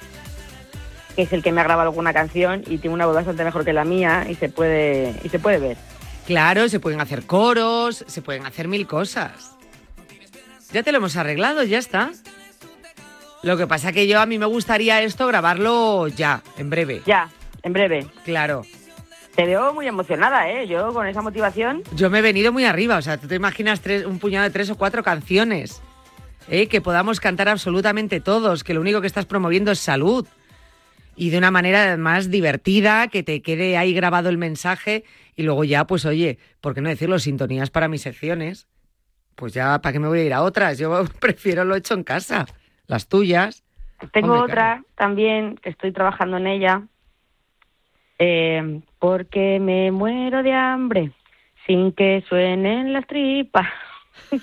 [1.16, 3.63] que es el que me ha grabado alguna canción y tiene una voz bastante mejor
[3.63, 5.78] que la mía y se puede, y se puede ver.
[6.26, 9.56] Claro, se pueden hacer coros, se pueden hacer mil cosas.
[10.74, 12.12] Ya te lo hemos arreglado, ya está.
[13.48, 17.02] Lo que pasa que yo a mí me gustaría esto grabarlo ya, en breve.
[17.06, 17.30] Ya,
[17.64, 18.06] en breve.
[18.26, 18.64] Claro.
[19.38, 20.68] Te veo muy emocionada, ¿eh?
[20.68, 21.82] Yo con esa motivación.
[21.96, 24.50] Yo me he venido muy arriba, o sea, tú te imaginas tres- un puñado de
[24.50, 25.82] tres o cuatro canciones,
[26.50, 26.68] ¿eh?
[26.68, 30.28] que podamos cantar absolutamente todos, que lo único que estás promoviendo es salud.
[31.16, 35.06] Y de una manera más divertida, que te quede ahí grabado el mensaje
[35.38, 37.18] y luego ya, pues oye, ¿por qué no decirlo?
[37.18, 38.68] Sintonías para mis secciones.
[39.36, 40.78] Pues ya, ¿para qué me voy a ir a otras?
[40.78, 42.46] Yo prefiero lo hecho en casa.
[42.88, 43.63] Las tuyas.
[44.13, 46.84] Tengo Hombre, otra también que estoy trabajando en ella.
[48.19, 51.12] Eh, porque me muero de hambre
[51.65, 53.67] sin que suenen las tripas.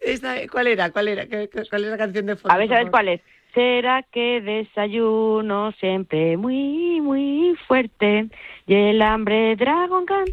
[0.00, 0.90] Esta- ¿Cuál era?
[0.90, 1.26] ¿Cuál era?
[1.26, 2.54] ¿Qué- qué- ¿Cuál es la canción de fondo?
[2.54, 2.90] A ver, ¿sabes favor?
[2.90, 3.20] cuál es?
[3.54, 8.28] ¿Será que desayuno siempre muy, muy fuerte?
[8.66, 10.24] Y el hambre Dragon Khan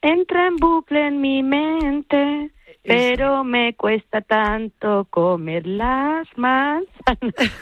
[0.00, 2.50] entra en bucle en mi mente.
[2.82, 6.86] Pero me cuesta tanto comer las manzanas.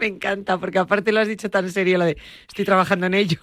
[0.00, 2.16] Me encanta, porque aparte lo has dicho tan serio, lo de
[2.48, 3.38] estoy trabajando en ello.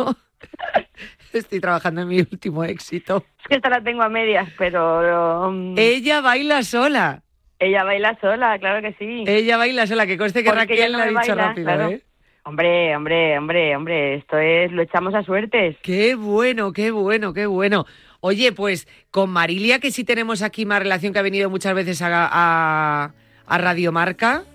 [1.34, 3.26] estoy trabajando en mi último éxito.
[3.42, 5.48] Es que esta la tengo a medias, pero...
[5.50, 7.24] um, Ella baila sola.
[7.60, 9.24] ella baila sola, claro que sí.
[9.28, 11.90] Ella baila sola, que conste que Porque Raquel no lo ha dicho baila, rápido, claro.
[11.90, 12.02] ¿eh?
[12.46, 15.78] Hombre, hombre, hombre, hombre, esto es, lo echamos a suertes.
[15.82, 17.86] Qué bueno, qué bueno, qué bueno.
[18.26, 22.02] Oye, pues con Marilia, que sí tenemos aquí más relación que ha venido muchas veces
[22.02, 23.12] a, a,
[23.46, 24.46] a Radio Marca,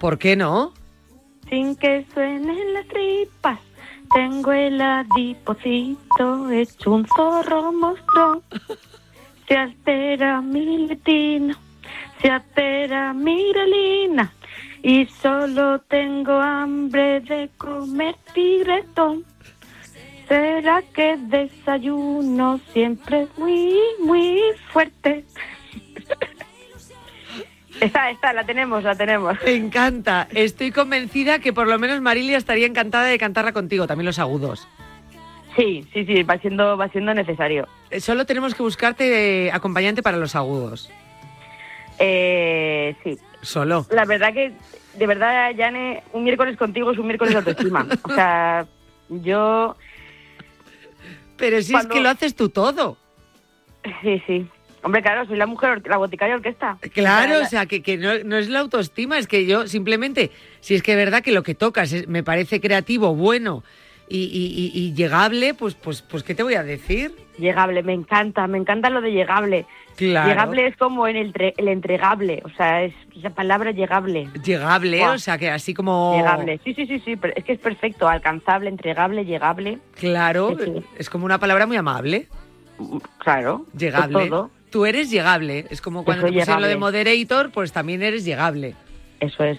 [0.00, 0.74] ¿por qué no?
[1.48, 3.60] Sin que suenen las tripas,
[4.12, 8.42] tengo el adipocito hecho un zorro monstruo.
[9.46, 11.54] Se altera mi letino,
[12.20, 14.34] se altera mi relina
[14.82, 19.24] y solo tengo hambre de comer tigretón.
[20.28, 24.40] ¿Será que desayuno siempre muy, muy
[24.72, 25.24] fuerte?
[27.80, 29.36] Esta, esta, la tenemos, la tenemos.
[29.44, 30.28] Me encanta.
[30.32, 34.66] Estoy convencida que por lo menos Marilia estaría encantada de cantarla contigo, también los agudos.
[35.56, 37.68] Sí, sí, sí, va siendo, va siendo necesario.
[37.90, 40.90] Eh, Solo tenemos que buscarte eh, acompañante para los agudos.
[41.98, 43.18] Eh, sí.
[43.42, 43.86] Solo.
[43.90, 44.52] La verdad que,
[44.94, 47.86] de verdad, Jane, un miércoles contigo es un miércoles de autoestima.
[48.04, 48.66] o sea,
[49.08, 49.76] yo...
[51.36, 52.96] Pero si es que lo haces tú todo.
[54.02, 54.46] Sí, sí.
[54.82, 56.78] Hombre, claro, soy la mujer, la boticaria orquesta.
[56.92, 60.30] Claro, La- o sea, que, que no, no es la autoestima, es que yo simplemente,
[60.60, 63.64] si es que es verdad que lo que tocas es- me parece creativo, bueno
[64.08, 67.12] y, y- y- y llegable, pues, pues, pues, ¿qué te voy a decir?
[67.38, 69.66] Llegable, me encanta, me encanta lo de llegable.
[69.96, 70.28] Claro.
[70.28, 74.28] Llegable es como en el, tre- el entregable, o sea, es esa palabra llegable.
[74.44, 76.14] Llegable, o sea, que así como...
[76.16, 79.78] Llegable, sí, sí, sí, sí, pero es que es perfecto, alcanzable, entregable, llegable.
[79.94, 80.84] Claro, Sí, sí.
[80.98, 82.26] es como una palabra muy amable.
[83.18, 83.64] Claro.
[83.76, 84.28] Llegable.
[84.28, 84.50] todo.
[84.70, 88.74] Tú eres llegable, es como cuando te lo de moderator, pues también eres llegable.
[89.20, 89.58] Eso es.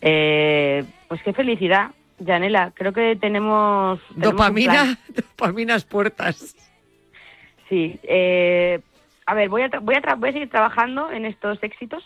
[0.00, 1.90] Eh, pues qué felicidad,
[2.26, 2.72] Janela.
[2.74, 4.00] Creo que tenemos...
[4.08, 4.32] tenemos.
[4.34, 6.56] Dopamina, dopaminas puertas.
[7.68, 8.00] Sí.
[8.02, 8.80] eh,
[9.30, 12.02] a ver, voy a, tra- voy, a tra- voy a seguir trabajando en estos éxitos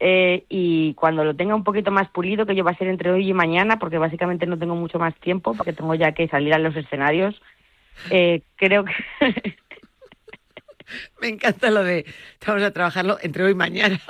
[0.00, 3.10] eh, y cuando lo tenga un poquito más pulido, que yo va a ser entre
[3.10, 6.54] hoy y mañana, porque básicamente no tengo mucho más tiempo, porque tengo ya que salir
[6.54, 7.40] a los escenarios,
[8.10, 8.92] eh, creo que...
[11.20, 12.06] Me encanta lo de
[12.46, 14.00] vamos a trabajarlo entre hoy y mañana.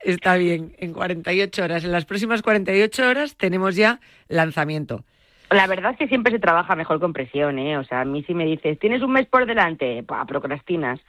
[0.00, 1.84] Está bien, en 48 horas.
[1.84, 5.04] En las próximas 48 horas tenemos ya lanzamiento.
[5.52, 7.76] La verdad es que siempre se trabaja mejor con presión, ¿eh?
[7.78, 11.00] O sea, a mí si me dices, tienes un mes por delante, pa, procrastinas,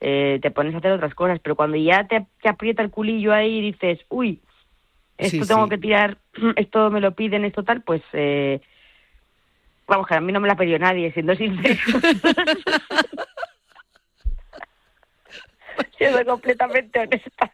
[0.00, 3.32] eh, te pones a hacer otras cosas, pero cuando ya te, te aprieta el culillo
[3.32, 4.40] ahí y dices, uy,
[5.16, 5.70] esto Sí, tengo sí.
[5.70, 6.18] que tirar,
[6.56, 8.60] esto me lo piden, esto tal, pues, eh,
[9.86, 11.78] vamos, que a mí no me la pedido nadie, siendo sincero.
[15.98, 17.52] Siendo completamente honesta.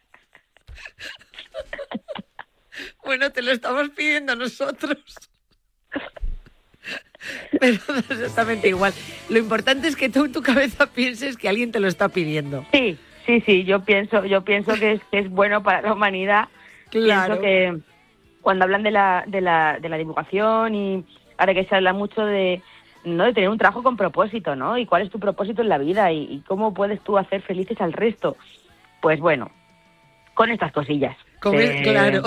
[3.03, 4.97] Bueno, te lo estamos pidiendo nosotros.
[7.59, 7.77] Pero
[8.09, 8.93] exactamente igual.
[9.29, 12.65] Lo importante es que tú en tu cabeza pienses que alguien te lo está pidiendo.
[12.73, 16.49] Sí, sí, sí, yo pienso, yo pienso que es, que es bueno para la humanidad.
[16.89, 17.39] Claro.
[17.39, 17.91] Pienso que
[18.41, 21.05] cuando hablan de la, de la, de la divulgación y
[21.37, 22.61] ahora que se habla mucho de,
[23.05, 23.23] ¿no?
[23.25, 24.77] de tener un trabajo con propósito, ¿no?
[24.77, 27.79] Y cuál es tu propósito en la vida y, y cómo puedes tú hacer felices
[27.81, 28.35] al resto.
[29.01, 29.51] Pues bueno,
[30.33, 31.15] con estas cosillas.
[31.39, 32.23] Con el- Eh, claro.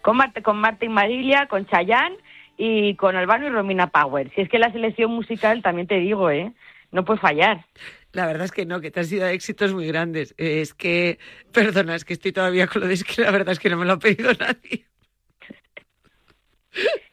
[0.00, 2.16] Con, Marte, con Martín Marilia, con Chayanne
[2.56, 4.30] y con Albano y Romina Power.
[4.34, 6.52] Si es que la selección musical, también te digo, ¿eh?
[6.90, 7.64] No puede fallar.
[8.12, 10.34] La verdad es que no, que te has ido a éxitos muy grandes.
[10.36, 11.18] Eh, Es que,
[11.52, 13.78] perdona, es que estoy todavía con lo de es que la verdad es que no
[13.78, 14.84] me lo ha pedido nadie.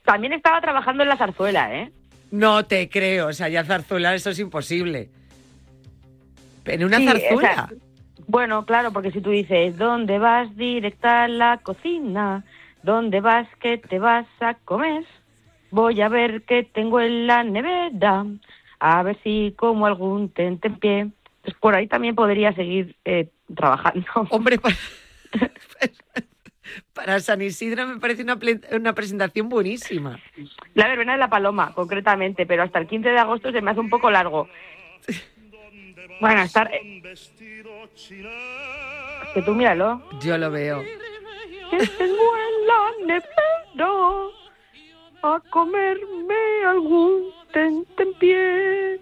[0.03, 1.91] También estaba trabajando en la zarzuela, ¿eh?
[2.31, 5.09] No te creo, o sea, ya zarzuela, eso es imposible.
[6.65, 7.35] ¿En una Sí, zarzuela?
[7.35, 7.69] o sea,
[8.27, 12.43] bueno, claro, porque si tú dices, ¿dónde vas directa a la cocina?
[12.83, 15.03] ¿Dónde vas que te vas a comer?
[15.71, 18.25] Voy a ver qué tengo en la nevera,
[18.79, 21.09] a ver si como algún tentempié.
[21.43, 24.05] Pues por ahí también podría seguir eh, trabajando.
[24.29, 24.75] Hombre, para,
[26.93, 28.37] para San Isidro me parece una,
[28.71, 30.19] una presentación buenísima.
[30.73, 33.79] La verbena de la paloma, concretamente, pero hasta el 15 de agosto se me hace
[33.79, 34.47] un poco largo.
[36.19, 36.69] Bueno, estar...
[36.73, 37.01] eh,
[39.33, 40.01] Que tú míralo.
[40.21, 40.81] Yo lo veo.
[40.81, 43.87] que tengo en la nevera
[45.23, 46.35] a comerme
[46.67, 48.99] algún tentempié.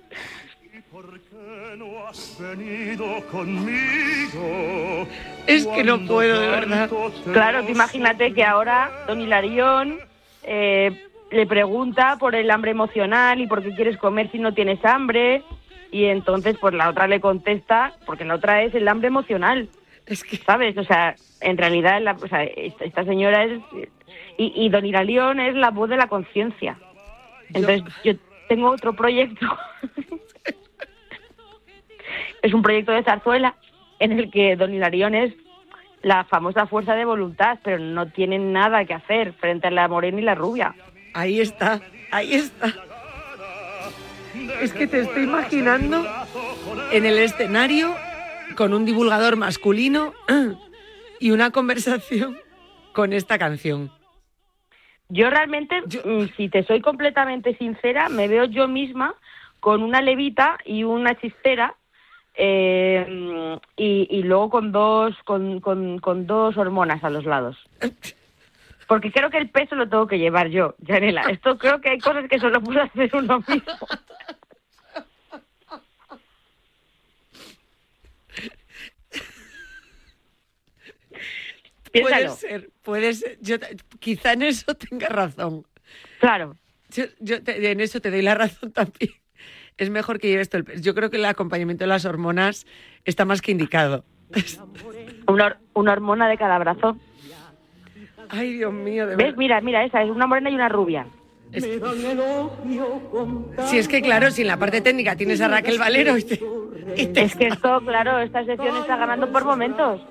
[5.47, 6.89] Es que no puedo, de verdad.
[7.31, 9.99] Claro, tú imagínate que ahora Don Hilarión
[10.43, 14.83] eh, le pregunta por el hambre emocional y por qué quieres comer si no tienes
[14.85, 15.43] hambre.
[15.91, 19.69] Y entonces, pues la otra le contesta, porque la otra es el hambre emocional.
[20.05, 20.37] Es que...
[20.37, 20.77] ¿Sabes?
[20.77, 23.61] O sea, en realidad, la- o sea, esta, esta señora es...
[24.37, 26.77] Y, y Don Hilarión es la voz de la conciencia.
[27.53, 28.13] Entonces, yo
[28.47, 29.45] tengo otro proyecto.
[32.41, 33.55] es un proyecto de zarzuela
[33.99, 35.33] en el que Don Hilarión es
[36.01, 40.19] la famosa fuerza de voluntad, pero no tiene nada que hacer frente a la morena
[40.19, 40.75] y la rubia.
[41.13, 41.81] Ahí está,
[42.11, 42.73] ahí está.
[44.61, 46.05] Es que te estoy imaginando
[46.91, 47.95] en el escenario
[48.55, 50.13] con un divulgador masculino
[51.19, 52.37] y una conversación
[52.93, 53.91] con esta canción.
[55.09, 59.15] Yo realmente, mm, si te soy completamente sincera, me veo yo misma
[59.59, 61.75] con una levita y una chistera
[62.35, 67.57] eh, y, y luego con dos, con, con, con dos hormonas a los lados.
[68.87, 71.21] Porque creo que el peso lo tengo que llevar yo, Janela.
[71.23, 73.73] Esto creo que hay cosas que solo puede hacer uno mismo.
[82.01, 83.37] Puede ser, puede ser.
[83.41, 83.55] Yo,
[83.99, 85.65] quizá en eso tenga razón.
[86.19, 86.55] Claro.
[86.89, 89.11] Yo, yo te- en eso te doy la razón también.
[89.77, 90.81] Es mejor que lleves todo el peso.
[90.81, 92.65] Yo creo que el acompañamiento de las hormonas
[93.05, 94.03] está más que indicado.
[95.27, 96.97] Una, hor- una hormona de cada brazo.
[98.29, 99.25] Ay, Dios mío, de ¿Ves?
[99.27, 99.37] verdad.
[99.37, 101.05] Mira, mira, esa es una morena y una rubia.
[103.69, 106.41] Si es que, claro, si en la parte técnica tienes a Raquel Valero y te-
[106.97, 110.01] y te Es que esto, claro, esta sección está ganando por momentos.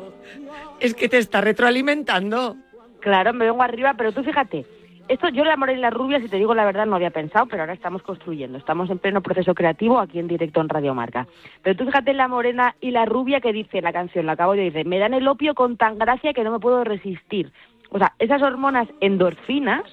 [0.80, 2.56] Es que te está retroalimentando.
[3.00, 4.66] Claro, me vengo arriba, pero tú fíjate,
[5.08, 7.74] esto yo la morena rubia, si te digo la verdad, no había pensado, pero ahora
[7.74, 8.58] estamos construyendo.
[8.58, 11.28] Estamos en pleno proceso creativo aquí en directo en Radio Marca.
[11.62, 14.70] Pero tú fíjate la morena y la rubia que dice la canción, la acabo de
[14.70, 17.52] decir, me dan el opio con tan gracia que no me puedo resistir.
[17.90, 19.84] O sea, esas hormonas endorfinas,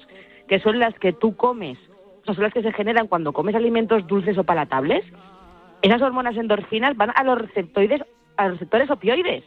[0.48, 1.78] que son las que tú comes,
[2.22, 5.04] o sea, son las que se generan cuando comes alimentos dulces o palatables,
[5.82, 8.02] esas hormonas endorfinas van a los receptoides,
[8.36, 9.44] a los receptores opioides.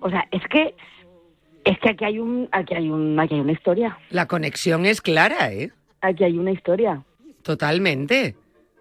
[0.00, 0.74] O sea, es que
[1.64, 3.98] es que aquí hay un aquí hay un aquí hay una historia.
[4.10, 5.70] La conexión es clara, ¿eh?
[6.00, 7.02] Aquí hay una historia.
[7.42, 8.34] Totalmente.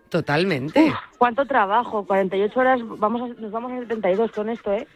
[0.10, 0.86] Totalmente.
[0.86, 4.88] Uf, cuánto trabajo, 48 horas, vamos a- nos vamos a 72 con esto, ¿eh?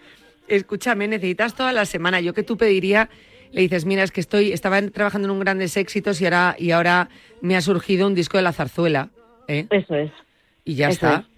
[0.48, 2.20] Escúchame, necesitas toda la semana.
[2.20, 3.10] Yo que tú pediría,
[3.52, 6.72] le dices, mira, es que estoy, estaba trabajando en un grandes éxitos y ahora, y
[6.72, 7.10] ahora
[7.42, 9.10] me ha surgido un disco de la zarzuela.
[9.48, 9.68] ¿eh?
[9.70, 10.12] Eso es.
[10.66, 11.20] Y ya Eso está.
[11.20, 11.33] es.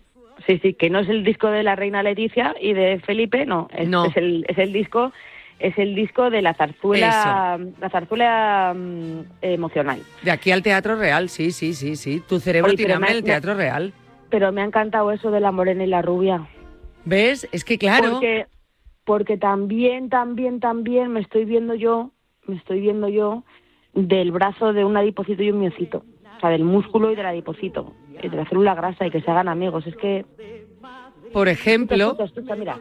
[0.45, 3.67] Sí, sí, que no es el disco de la reina Leticia y de Felipe, no,
[3.75, 4.05] es, No.
[4.05, 5.11] es el es el disco
[5.57, 10.01] es el disco de la zarzuela la zarzuela mm, emocional.
[10.21, 12.21] De aquí al Teatro Real, sí, sí, sí, sí.
[12.27, 13.93] Tu cerebro Oye, tiene pero hambre me- en el Teatro Real.
[14.29, 16.45] Pero me ha encantado eso de la morena y la rubia.
[17.05, 17.47] ¿Ves?
[17.53, 18.11] Es que claro.
[18.11, 18.47] Porque,
[19.05, 22.11] porque también, también, también me estoy viendo yo,
[22.47, 23.43] me estoy viendo yo
[23.93, 26.03] del brazo de un adipocito y un miocito.
[26.35, 27.93] O sea, del músculo y del adipocito.
[28.21, 29.85] Y de la célula grasa y que se hagan amigos.
[29.87, 30.25] Es que...
[31.33, 32.79] Por ejemplo, Escucha, escucha, mira.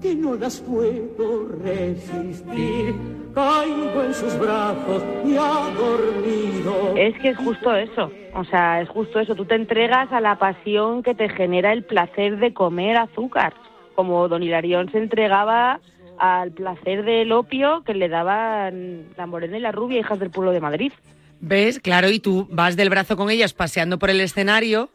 [0.00, 2.94] que no las puedo resistir.
[3.34, 6.96] Caigo en sus brazos y ha dormido.
[6.96, 8.10] Es que es justo eso.
[8.34, 9.34] O sea, es justo eso.
[9.34, 13.54] Tú te entregas a la pasión que te genera el placer de comer azúcar.
[13.94, 15.80] Como don Hilarión se entregaba
[16.18, 20.52] al placer del opio que le daban la morena y la rubia, hijas del pueblo
[20.52, 20.92] de Madrid.
[21.40, 21.80] ¿Ves?
[21.80, 24.90] Claro, y tú vas del brazo con ellas paseando por el escenario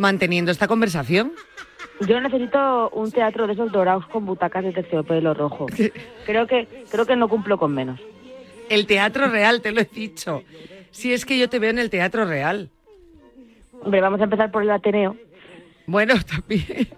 [0.00, 1.32] manteniendo esta conversación.
[2.08, 5.66] Yo necesito un teatro de esos dorados con butacas de terciopelo rojo.
[6.24, 8.00] Creo que creo que no cumplo con menos.
[8.70, 10.42] El Teatro Real, te lo he dicho.
[10.90, 12.70] Si es que yo te veo en el Teatro Real.
[13.82, 15.16] Hombre, vamos a empezar por el Ateneo.
[15.86, 16.88] Bueno, también.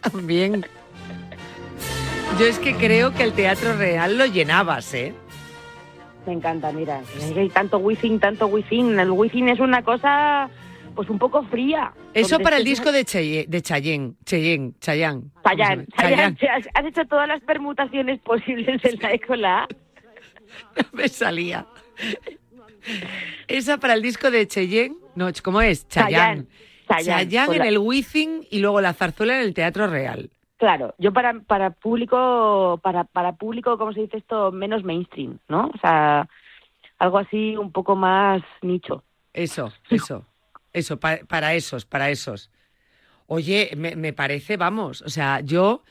[0.00, 0.66] también.
[2.38, 5.12] Yo es que creo que el Teatro Real lo llenabas, ¿eh?
[6.26, 7.02] Me encanta, mira.
[7.36, 8.80] Hay tanto wifi, tanto wifi.
[8.80, 10.48] El wifi es una cosa
[10.94, 11.92] pues un poco fría.
[12.14, 15.24] Eso para el disco de, Cheye- de Chayenne, Cheyenne, Chayanne.
[16.48, 19.68] has, hecho todas las permutaciones posibles en la E con la A.
[20.92, 21.66] me salía.
[23.48, 25.88] Esa para el disco de Cheyenne, no, ¿cómo es?
[25.88, 26.46] Chayanne,
[26.86, 30.30] con en el Wizzing y luego la zarzuela en el Teatro Real.
[30.64, 34.50] Claro, yo para, para público, para, para público, ¿cómo se dice esto?
[34.50, 35.66] Menos mainstream, ¿no?
[35.66, 36.26] O sea,
[36.98, 39.04] algo así un poco más nicho.
[39.34, 40.24] Eso, eso,
[40.72, 42.50] eso, pa- para esos, para esos.
[43.26, 45.82] Oye, me, me parece, vamos, o sea, yo,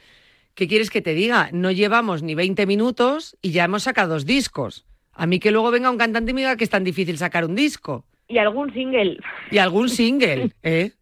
[0.56, 1.50] ¿qué quieres que te diga?
[1.54, 4.88] No llevamos ni 20 minutos y ya hemos sacado dos discos.
[5.14, 7.46] A mí que luego venga un cantante y me diga que es tan difícil sacar
[7.46, 8.06] un disco.
[8.28, 9.20] Y algún single.
[9.52, 10.94] Y algún single, ¿eh?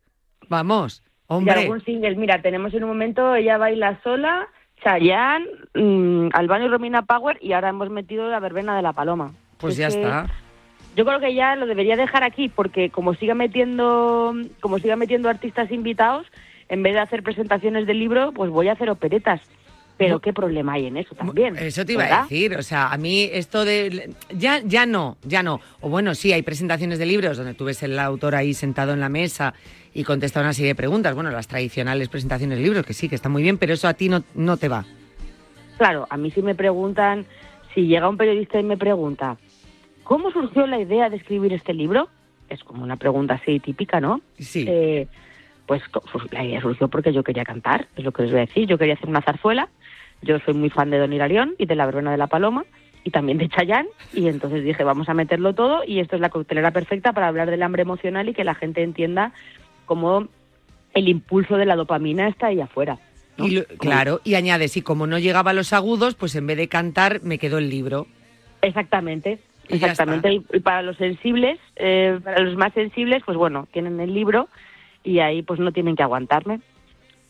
[0.49, 1.00] Vamos,
[1.31, 1.55] hombre.
[1.55, 2.15] Y algún single.
[2.15, 4.47] Mira, tenemos en un momento Ella baila sola,
[4.83, 9.33] Chayanne, mm, Albano y Romina Power y ahora hemos metido la verbena de la paloma.
[9.57, 10.27] Pues Es ya está.
[10.95, 15.29] Yo creo que ya lo debería dejar aquí porque como siga metiendo, como siga metiendo
[15.29, 16.27] artistas invitados,
[16.67, 19.41] en vez de hacer presentaciones de libro, pues voy a hacer operetas.
[19.97, 21.55] Pero qué problema hay en eso también.
[21.57, 22.19] Eso te iba ¿verdad?
[22.21, 24.11] a decir, o sea, a mí esto de...
[24.33, 25.59] Ya, ya no, ya no.
[25.79, 28.99] O bueno, sí, hay presentaciones de libros donde tú ves el autor ahí sentado en
[28.99, 29.53] la mesa
[29.93, 31.13] y contesta una serie de preguntas.
[31.15, 33.93] Bueno, las tradicionales presentaciones de libros, que sí, que está muy bien, pero eso a
[33.93, 34.85] ti no, no te va.
[35.77, 37.25] Claro, a mí si me preguntan,
[37.73, 39.37] si llega un periodista y me pregunta,
[40.03, 42.09] ¿cómo surgió la idea de escribir este libro?
[42.49, 44.21] Es como una pregunta así típica, ¿no?
[44.37, 44.65] Sí.
[44.67, 45.07] Eh,
[45.65, 48.45] pues pues, la idea surgió porque yo quería cantar, es lo que les voy a
[48.45, 48.67] decir.
[48.67, 49.69] Yo quería hacer una zarzuela.
[50.21, 52.65] Yo soy muy fan de Don Hilarión y de La Verbena de la Paloma
[53.03, 56.29] y también de Chayán y entonces dije, vamos a meterlo todo y esto es la
[56.29, 59.33] coctelera perfecta para hablar del hambre emocional y que la gente entienda
[59.91, 60.29] cómo
[60.93, 62.97] el impulso de la dopamina está ahí afuera.
[63.35, 63.45] ¿no?
[63.45, 66.55] Y lo- claro, y añades, y como no llegaba a los agudos, pues en vez
[66.55, 68.07] de cantar, me quedó el libro.
[68.61, 70.31] Exactamente, Y exactamente.
[70.31, 74.47] Y, y para los sensibles, eh, para los más sensibles, pues bueno, tienen el libro
[75.03, 76.61] y ahí pues no tienen que aguantarme.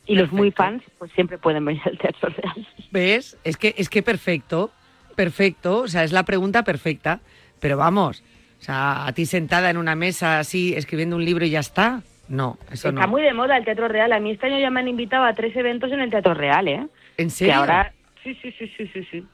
[0.06, 2.68] Y los muy fans, pues siempre pueden venir al Teatro Real.
[2.92, 3.38] ¿Ves?
[3.44, 4.70] Es que, es que perfecto,
[5.16, 7.22] perfecto, o sea, es la pregunta perfecta.
[7.60, 8.22] Pero vamos,
[8.60, 12.04] o sea, a ti sentada en una mesa así, escribiendo un libro y ya está.
[12.32, 13.08] No, eso Está no.
[13.10, 14.14] muy de moda el Teatro Real.
[14.14, 16.68] A mí este año ya me han invitado a tres eventos en el Teatro Real,
[16.68, 16.88] ¿eh?
[17.18, 17.56] ¿En Que serio?
[17.56, 17.94] ahora...
[18.24, 19.26] Sí, sí, sí, sí, sí, sí.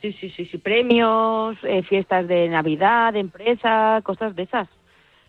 [0.00, 0.58] Sí, sí, sí, sí.
[0.58, 4.68] Premios, eh, fiestas de Navidad, de empresa, cosas de esas.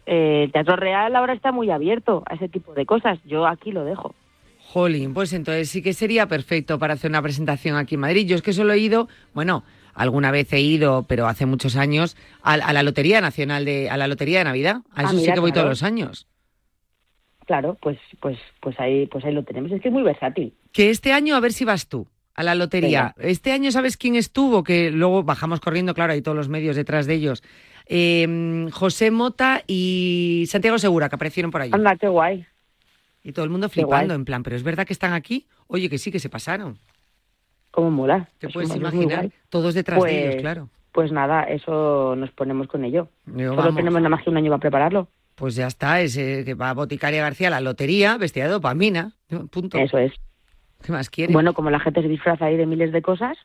[0.05, 3.19] Eh, el Teatro Real ahora está muy abierto a ese tipo de cosas.
[3.25, 4.15] Yo aquí lo dejo.
[4.67, 8.27] Jolín, pues entonces sí que sería perfecto para hacer una presentación aquí en Madrid.
[8.27, 9.63] Yo es que solo he ido, bueno,
[9.95, 13.97] alguna vez he ido, pero hace muchos años, a, a la Lotería Nacional de, a
[13.97, 14.77] la Lotería de Navidad.
[14.93, 15.65] A Ah, eso sí que voy claro.
[15.67, 16.27] todos los años.
[17.49, 19.71] Claro, pues, pues, pues ahí, pues ahí lo tenemos.
[19.71, 20.53] Es que es muy versátil.
[20.71, 23.15] Que este año a ver si vas tú a la lotería.
[23.17, 27.07] Este año sabes quién estuvo, que luego bajamos corriendo, claro, hay todos los medios detrás
[27.07, 27.41] de ellos.
[27.87, 31.71] Eh, José Mota y Santiago Segura, que aparecieron por allí.
[31.73, 32.45] Anda, qué guay.
[33.23, 35.47] Y todo el mundo flipando, en plan, pero es verdad que están aquí.
[35.65, 36.77] Oye, que sí, que se pasaron.
[37.71, 38.29] Cómo mola.
[38.37, 40.69] Te Es puedes imaginar, todos detrás de ellos, Pues- claro.
[40.91, 43.09] Pues nada, eso nos ponemos con ello.
[43.25, 43.75] Yo, Solo vamos.
[43.75, 45.07] tenemos nada más que un año para prepararlo.
[45.39, 49.13] Pues ya está, es eh, que va Boticaria García a la lotería, vestida de dopamina.
[49.49, 49.77] Punto.
[49.77, 50.11] Eso es.
[50.83, 51.33] ¿Qué más quieres?
[51.33, 53.37] Bueno, como la gente se disfraza ahí de miles de cosas,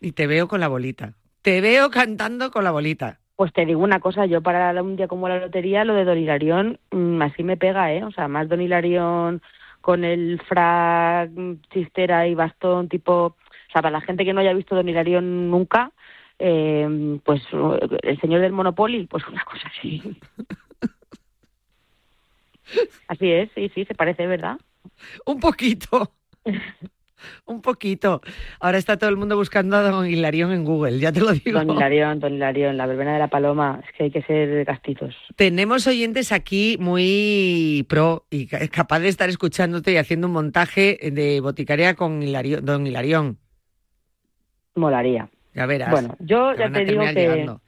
[0.00, 1.14] Y te veo con la bolita.
[1.42, 3.20] Te veo cantando con la bolita.
[3.36, 6.18] pues te digo una cosa, yo para un día como la lotería, lo de Don
[6.18, 8.02] Hilarión, mm, así me pega, ¿eh?
[8.02, 9.40] O sea, más Don Hilarión
[9.80, 11.30] con el frac,
[11.72, 13.12] chistera y bastón, tipo...
[13.12, 15.92] O sea, para la gente que no haya visto Don Hilarión nunca,
[16.40, 17.42] eh, pues
[18.02, 20.18] el señor del Monopoly, pues una cosa así.
[23.08, 24.58] Así es, sí, sí, se parece, ¿verdad?
[25.26, 26.12] Un poquito.
[27.46, 28.20] Un poquito.
[28.60, 31.58] Ahora está todo el mundo buscando a Don Hilarión en Google, ya te lo digo.
[31.64, 35.16] Don Hilarión, Don Hilarión, la verbena de la paloma, es que hay que ser castizos.
[35.34, 40.96] Tenemos oyentes aquí muy pro y ca- capaz de estar escuchándote y haciendo un montaje
[41.12, 43.38] de boticaria con Hilarión, Don Hilarión.
[44.76, 45.28] Molaría.
[45.54, 45.90] Ya verás.
[45.90, 47.60] Bueno, yo ya te digo que llegando.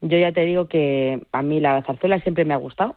[0.00, 2.96] yo ya te digo que a mí la zarzuela siempre me ha gustado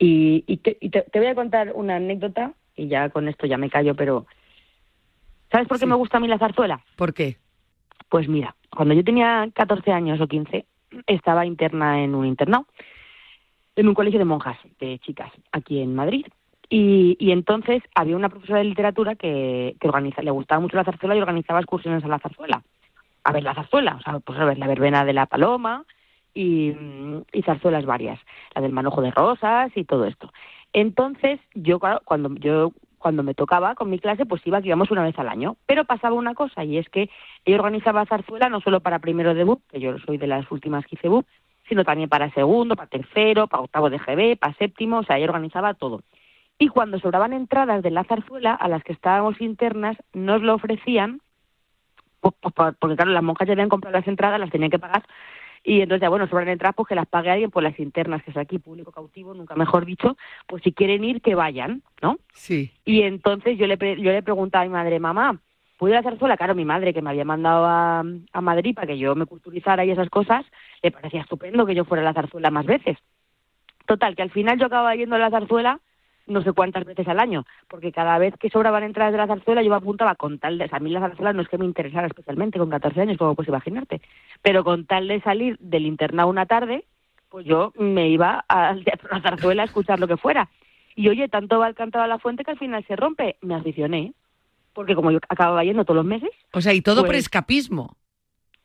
[0.00, 3.46] y, y, te, y te- te voy a contar una anécdota y ya con esto
[3.46, 4.26] ya me callo, pero
[5.52, 6.80] ¿sabes por qué me gusta a mí la zarzuela?
[6.96, 7.36] ¿Por qué?
[8.08, 10.64] Pues mira, cuando yo tenía 14 años o 15
[11.06, 12.66] estaba interna en un internado,
[13.76, 16.26] en un colegio de monjas, de chicas, aquí en Madrid.
[16.68, 20.84] Y, y entonces había una profesora de literatura que, que organiza, le gustaba mucho la
[20.84, 22.62] zarzuela y organizaba excursiones a la zarzuela.
[23.24, 25.84] A ver la zarzuela, o sea, pues a ver la verbena de la paloma
[26.34, 26.74] y,
[27.32, 28.18] y zarzuelas varias,
[28.54, 30.32] la del manojo de rosas y todo esto.
[30.72, 35.18] Entonces, yo cuando yo cuando me tocaba con mi clase, pues iba íbamos una vez
[35.18, 35.56] al año.
[35.64, 37.08] Pero pasaba una cosa, y es que
[37.46, 40.84] ella organizaba zarzuela no solo para primero de BUP, que yo soy de las últimas
[40.84, 41.26] que hice BUP,
[41.66, 45.26] sino también para segundo, para tercero, para octavo de GB, para séptimo, o sea, ella
[45.26, 46.02] organizaba todo.
[46.58, 51.22] Y cuando sobraban entradas de la zarzuela, a las que estábamos internas, nos lo ofrecían,
[52.20, 54.78] po- po- po- porque claro, las monjas ya habían comprado las entradas, las tenían que
[54.78, 55.04] pagar,
[55.62, 58.30] y entonces ya, bueno, sobran entradas, pues que las pague alguien, pues las internas, que
[58.30, 62.18] es aquí, público cautivo, nunca mejor dicho, pues si quieren ir, que vayan, ¿no?
[62.32, 62.72] Sí.
[62.84, 65.38] Y entonces yo le, pre- yo le preguntaba a mi madre, mamá,
[65.78, 66.36] ¿puedo ir a hacer sola?
[66.36, 68.00] Claro, mi madre, que me había mandado a,
[68.32, 70.46] a Madrid para que yo me culturizara y esas cosas,
[70.82, 72.96] le parecía estupendo que yo fuera a la zarzuela más veces.
[73.86, 75.80] Total, que al final yo acababa yendo a la zarzuela
[76.30, 79.62] no sé cuántas veces al año, porque cada vez que sobraban entradas de la zarzuela
[79.62, 80.68] yo me apuntaba con tal de...
[80.70, 83.48] a mí la zarzuela no es que me interesara especialmente con 14 años, como puedes
[83.48, 84.00] imaginarte,
[84.42, 86.84] pero con tal de salir del internado una tarde,
[87.28, 90.48] pues yo me iba al teatro de la zarzuela a escuchar lo que fuera.
[90.96, 93.36] Y oye, tanto va el cantado a la fuente que al final se rompe.
[93.40, 94.12] Me aficioné,
[94.72, 97.96] porque como yo acababa yendo todos los meses, O sea, y todo por Pues- escapismo.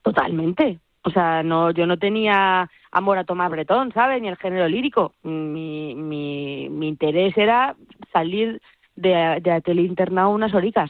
[0.01, 0.79] Totalmente.
[1.03, 4.21] O sea, no, yo no tenía amor a Tomás Bretón, ¿sabes?
[4.21, 5.13] Ni el género lírico.
[5.21, 7.75] Mi, mi, mi interés era
[8.13, 8.61] salir
[8.95, 10.89] de, de aquel internado unas horicas,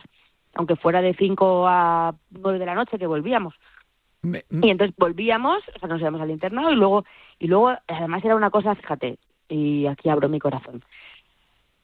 [0.53, 3.55] aunque fuera de 5 a 9 de la noche que volvíamos.
[4.23, 7.05] Y entonces volvíamos, o sea, nos íbamos al internado y luego,
[7.39, 9.17] y luego además era una cosa, fíjate,
[9.49, 10.83] y aquí abro mi corazón.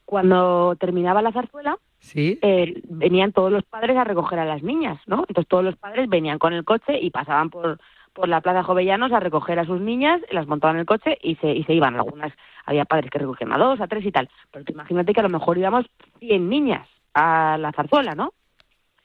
[0.05, 2.37] Cuando terminaba la zarzuela, Sí.
[2.41, 5.23] eh, venían todos los padres a recoger a las niñas, ¿no?
[5.27, 7.79] Entonces todos los padres venían con el coche y pasaban por,
[8.13, 11.35] por la Plaza Jovellanos a recoger a sus niñas, las montaban en el coche y
[11.35, 11.95] se, y se iban.
[11.95, 12.33] Algunas,
[12.65, 14.29] había padres que recogían a dos, a tres y tal.
[14.51, 15.85] Pero tú imagínate que a lo mejor íbamos
[16.19, 18.33] 100 niñas a la zarzuela, ¿no?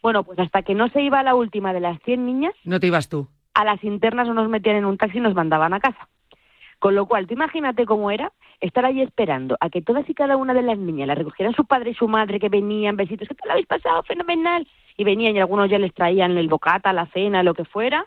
[0.03, 2.87] Bueno, pues hasta que no se iba la última de las 100 niñas, No te
[2.89, 3.29] ibas tú.
[3.55, 6.09] a las internas no nos metían en un taxi y nos mandaban a casa.
[6.79, 10.37] Con lo cual, tú imagínate cómo era estar ahí esperando a que todas y cada
[10.37, 13.35] una de las niñas la recogieran su padre y su madre, que venían, besitos, ¿qué
[13.35, 14.03] tal habéis pasado?
[14.03, 14.69] Fenomenal.
[14.99, 18.05] Y venían y algunos ya les traían el bocata, la cena, lo que fuera.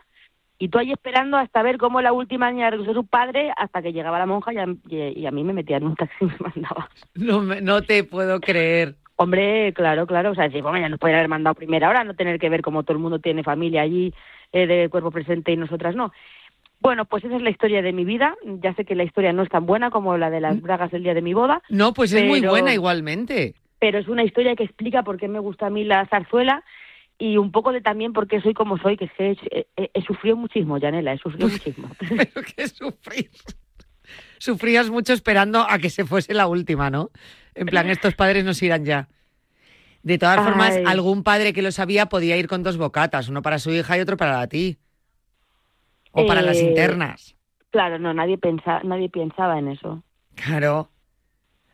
[0.62, 3.80] Y tú ahí esperando hasta ver cómo la última niña recogió a su padre hasta
[3.80, 6.26] que llegaba la monja y a, y- a mí me metían en un taxi y
[6.26, 6.90] me mandaba.
[7.14, 8.96] No, me- no te puedo creer.
[9.16, 10.32] Hombre, claro, claro.
[10.32, 12.60] O sea, sí, bueno, ya nos podrían haber mandado primera hora, no tener que ver
[12.60, 14.12] cómo todo el mundo tiene familia allí
[14.52, 16.12] eh, de cuerpo presente y nosotras no.
[16.80, 18.34] Bueno, pues esa es la historia de mi vida.
[18.44, 21.02] Ya sé que la historia no es tan buena como la de las bragas del
[21.02, 21.62] día de mi boda.
[21.70, 23.54] No, pues es muy buena igualmente.
[23.78, 26.62] Pero es una historia que explica por qué me gusta a mí la zarzuela
[27.20, 29.90] y un poco de también por qué soy como soy, que es que he, he-
[29.94, 31.88] he sufrido muchísimo, Janela, he sufrido muchísimo.
[32.08, 33.30] Pero qué sufrir.
[34.38, 37.10] Sufrías mucho esperando a que se fuese la última, ¿no?
[37.54, 39.08] En plan, estos padres nos irán ya.
[40.02, 43.58] De todas formas, algún padre que lo sabía podía ir con dos bocatas, uno para
[43.58, 44.78] su hija y otro para ti.
[46.12, 47.36] O para las Eh, internas.
[47.70, 50.02] Claro, no, nadie, pensa, nadie pensaba en eso.
[50.34, 50.90] Claro.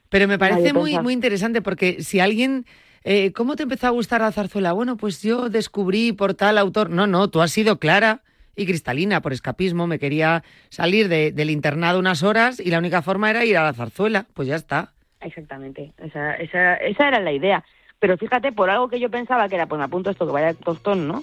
[0.09, 1.03] Pero me parece Nadie muy, pensaba.
[1.05, 2.67] muy interesante porque si alguien...
[3.09, 4.73] eh, ¿Cómo te empezó a gustar la zarzuela?
[4.73, 6.91] Bueno, pues yo descubrí por tal autor.
[6.91, 8.23] No, no, tú has sido clara
[8.57, 9.87] y cristalina por escapismo.
[9.87, 13.63] Me quería salir de- del internado unas horas y la única forma era ir a
[13.65, 14.27] la zarzuela.
[14.35, 14.93] Pues ya está.
[15.21, 17.65] Exactamente, esa, esa, esa era la idea.
[18.01, 20.53] Pero fíjate, por algo que yo pensaba que era, pues me apunto esto, que vaya
[20.55, 21.23] tostón, ¿no?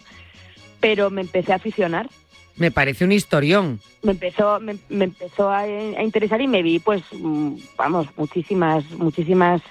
[0.79, 2.09] Pero me empecé a aficionar,
[2.55, 3.79] Me parece un historión.
[4.03, 8.83] me empezó, me, me empezó a, a interesar y me vi, pues, mm, vamos, muchísimas,
[8.91, 9.61] muchísimas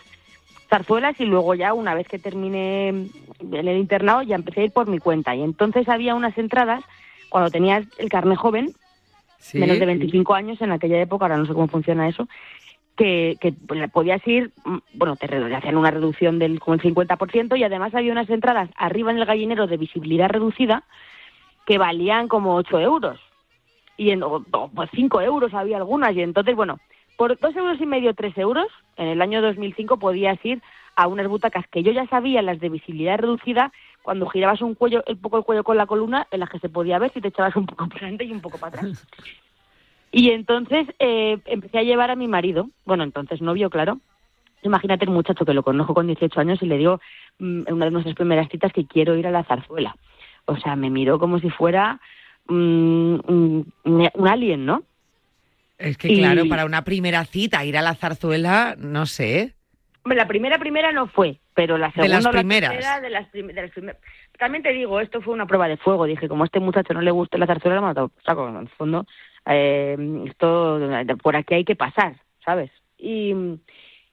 [0.72, 3.10] zarzuelas y luego ya una vez que terminé en
[3.68, 5.36] el internado ya empecé a ir por mi cuenta.
[5.36, 6.82] Y entonces había unas entradas,
[7.28, 8.72] cuando tenías el carnet joven,
[9.38, 9.58] Sí.
[9.58, 12.28] menos de 25 años en aquella época, ahora no sé cómo funciona eso,
[12.96, 17.56] que, que pues, podías ir, mm, bueno, te hacían una reducción del como el 50%
[17.56, 20.84] y además había unas entradas arriba en el gallinero de visibilidad reducida
[21.66, 23.18] que valían como 8 euros.
[23.98, 26.14] Y en, o, o, pues 5 euros había algunas.
[26.14, 26.78] Y entonces, bueno,
[27.22, 28.66] por dos euros y medio, 3 euros,
[28.96, 30.60] en el año 2005 podías ir
[30.96, 33.70] a unas butacas que yo ya sabía, las de visibilidad reducida,
[34.02, 36.68] cuando girabas un cuello, un poco el cuello con la columna, en las que se
[36.68, 39.06] podía ver si te echabas un poco para adelante y un poco para atrás.
[40.10, 44.00] Y entonces eh, empecé a llevar a mi marido, bueno, entonces novio, claro.
[44.64, 47.00] Imagínate el muchacho que lo conozco con 18 años y le digo
[47.38, 49.94] mm, en una de nuestras primeras citas que quiero ir a la zarzuela.
[50.46, 52.00] O sea, me miró como si fuera
[52.48, 54.82] mm, un, un alien, ¿no?
[55.82, 59.54] Es que Y- claro, para una primera cita, ir a la zarzuela, no sé.
[60.04, 63.46] Hombre, La primera primera no fue, pero la De segunda las la de las, prim-
[63.48, 64.00] de las primeras.
[64.38, 66.06] También te digo, esto fue una prueba de fuego.
[66.06, 68.10] Dije, como a este muchacho no le gusta la zarzuela, lo mato.
[68.26, 69.06] Saco, en el fondo,
[69.46, 69.96] eh,
[70.28, 70.80] esto,
[71.22, 72.70] por aquí hay que pasar, ¿sabes?
[72.98, 73.32] Y,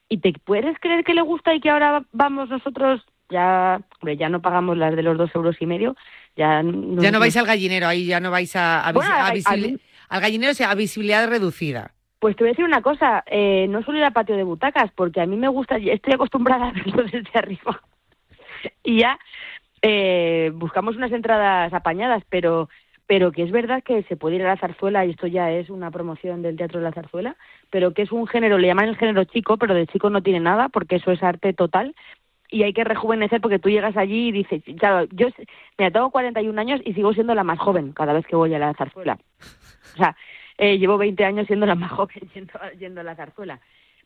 [0.10, 4.30] y te puedes creer que le gusta y que ahora vamos nosotros, ya, hombre, ya
[4.30, 5.96] no pagamos las de los dos euros y medio,
[6.36, 6.62] ya...
[6.64, 9.32] Ya no vais al gallinero, ahí ya no vais a, a, Bueno, a
[10.10, 11.92] al- gallinero, sea, a visibilidad reducida.
[12.20, 14.92] Pues te voy a decir una cosa, eh, no suelo ir al patio de butacas,
[14.94, 17.82] porque a mí me gusta, estoy acostumbrada a verlo desde arriba.
[18.84, 19.18] Y ya
[19.82, 22.70] eh, buscamos unas entradas apañadas, pero
[23.08, 25.72] pero que es verdad que se puede ir a la zarzuela, y esto ya es
[25.72, 27.38] una promoción del Teatro de la Zarzuela,
[27.72, 30.40] pero que es un género, le llaman el género chico, pero de chico no tiene
[30.40, 31.96] nada, porque eso es arte total,
[32.52, 35.30] y hay que rejuvenecer porque tú llegas allí y dices, claro, yo,
[35.80, 38.60] mira, tengo 41 años y sigo siendo la más joven cada vez que voy a
[38.60, 39.18] la zarzuela.
[39.96, 40.16] O sea,
[40.58, 43.60] eh, llevo 20 años siendo la más joven yendo, a- yendo a la zarzuela.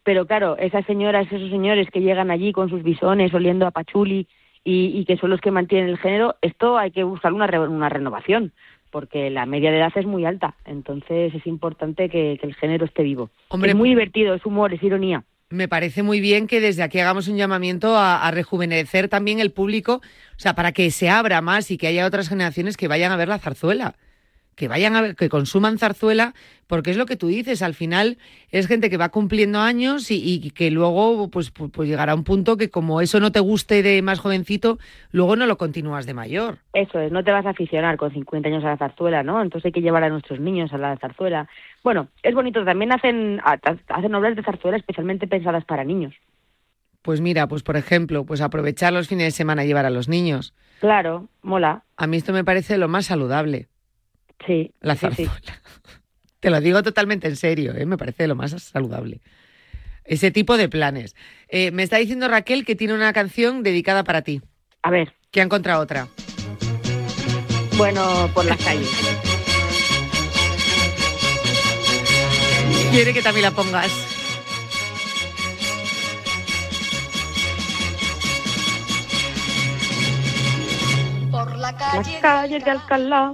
[0.04, 4.28] Pero claro, esas señoras, esos señores que llegan allí con sus bisones, oliendo a pachuli
[4.66, 7.60] y, y que son los que mantienen el género, esto hay que buscar una, re-
[7.68, 8.52] una renovación,
[8.92, 10.56] porque la media de edad es muy alta.
[10.66, 13.30] Entonces es importante que, que el género esté vivo.
[13.48, 15.24] Hombre, es muy divertido, es humor, es ironía.
[15.50, 19.52] Me parece muy bien que desde aquí hagamos un llamamiento a, a rejuvenecer también el
[19.52, 19.96] público,
[20.36, 23.18] o sea, para que se abra más y que haya otras generaciones que vayan a
[23.18, 23.96] ver la zarzuela,
[24.56, 26.34] que vayan a ver, que consuman zarzuela,
[26.68, 28.18] porque es lo que tú dices, al final
[28.50, 32.24] es gente que va cumpliendo años y, y que luego pues, pues, pues llegará un
[32.24, 34.80] punto que como eso no te guste de más jovencito,
[35.12, 36.60] luego no lo continúas de mayor.
[36.74, 39.42] Eso es, no te vas a aficionar con 50 años a la zarzuela, ¿no?
[39.42, 41.48] Entonces hay que llevar a nuestros niños a la zarzuela.
[41.84, 46.14] Bueno, es bonito, también hacen, ha- hacen obras de zarzuela especialmente pensadas para niños.
[47.02, 50.08] Pues mira, pues por ejemplo, pues aprovechar los fines de semana y llevar a los
[50.08, 50.54] niños.
[50.80, 51.84] Claro, mola.
[51.98, 53.68] A mí esto me parece lo más saludable.
[54.46, 55.26] Sí, La sí, sí.
[55.26, 55.62] zarzuela.
[56.40, 57.86] Te lo digo totalmente en serio, ¿eh?
[57.86, 59.22] me parece lo más saludable.
[60.04, 61.16] Ese tipo de planes.
[61.48, 64.42] Eh, me está diciendo Raquel que tiene una canción dedicada para ti.
[64.82, 65.14] A ver.
[65.32, 66.08] Que ha encontrado otra.
[67.78, 68.90] Bueno, por las calles.
[72.92, 73.92] Quiere que también la pongas.
[81.32, 83.34] Por la calle, calle de Alcalá.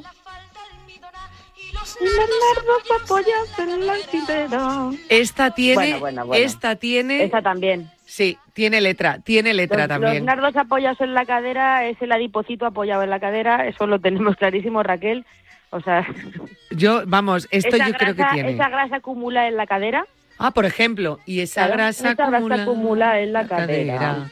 [2.00, 4.90] Y Bernardo en la encimera.
[5.10, 6.46] Esta tiene, Bueno, bueno, bueno.
[6.46, 7.24] esta tiene.
[7.24, 7.90] Esa también.
[8.06, 10.14] Sí, tiene letra, tiene letra Los, también.
[10.16, 14.00] los nardos apoyados en la cadera, es el adipocito apoyado en la cadera, eso lo
[14.00, 15.26] tenemos clarísimo, Raquel.
[15.72, 16.08] O sea,
[16.72, 18.52] Yo, vamos, esto esa yo creo que grasa- tiene.
[18.54, 20.06] Esa grasa acumula en la cadera.
[20.40, 24.32] Ah, por ejemplo, y esa Claro, grasa esa grasa acumula, acumula en la cadera.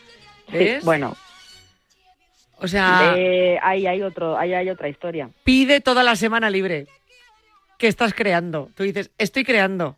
[0.84, 1.16] Bueno,
[2.60, 5.30] O sea, eh, ahí hay otro, ahí hay otra historia.
[5.44, 6.88] pide toda la semana libre.
[7.78, 8.70] ¿Qué estás creando?
[8.76, 9.96] Tú dices, estoy creando.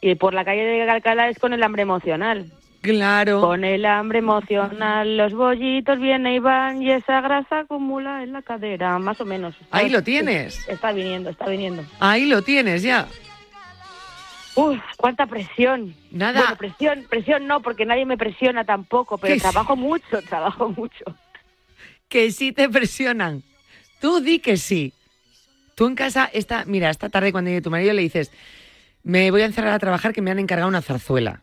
[0.00, 2.52] Y por la calle de Alcalá es con el hambre emocional.
[2.80, 3.40] Claro.
[3.40, 8.42] Con el hambre emocional, los bollitos vienen y van y esa grasa acumula en la
[8.42, 9.56] cadera, más o menos.
[9.72, 10.68] Ahí lo tienes.
[10.68, 11.84] Está viniendo, está viniendo.
[11.98, 13.08] Ahí lo tienes ya.
[14.54, 15.94] Uf, cuánta presión.
[16.12, 16.40] Nada.
[16.40, 19.42] Bueno, presión, presión no, porque nadie me presiona tampoco, pero Que sí.
[19.42, 21.04] trabajo mucho, trabajo mucho.
[22.08, 23.42] Que sí te presionan.
[24.00, 24.92] Tú di que sí.
[25.78, 28.32] Tú en casa, esta, mira, esta tarde cuando llegue tu marido le dices,
[29.04, 31.40] me voy a encerrar a trabajar que me han encargado una zarzuela.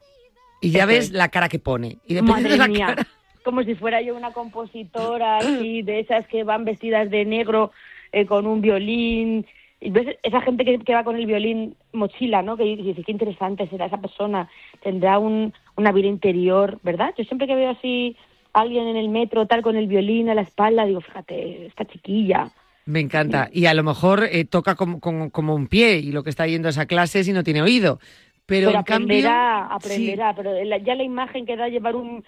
[0.59, 1.11] Y ya ves es.
[1.11, 1.99] la cara que pone.
[2.05, 3.07] Y Madre de la mía, cara.
[3.45, 7.71] como si fuera yo una compositora así, de esas que van vestidas de negro
[8.11, 9.45] eh, con un violín.
[9.79, 12.57] Y ves esa gente que, que va con el violín mochila, ¿no?
[12.57, 14.49] Que dice, qué interesante será esa persona,
[14.83, 17.13] tendrá un, una vida interior, ¿verdad?
[17.17, 18.17] Yo siempre que veo así
[18.51, 21.85] a alguien en el metro, tal, con el violín a la espalda, digo, fíjate, esta
[21.85, 22.51] chiquilla.
[22.85, 23.49] Me encanta.
[23.51, 26.45] Y a lo mejor eh, toca como, como- como un pie y lo que está
[26.47, 27.99] yendo a esa clase si no tiene oído.
[28.45, 29.17] Pero, en cambio.
[29.17, 32.23] aprenderá, aprenderá, pero la- ya la imagen que da llevar un...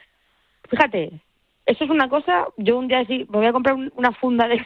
[0.70, 1.22] Fíjate,
[1.68, 4.48] eso es una cosa, yo un día así, me voy a comprar un- una funda
[4.48, 4.60] de...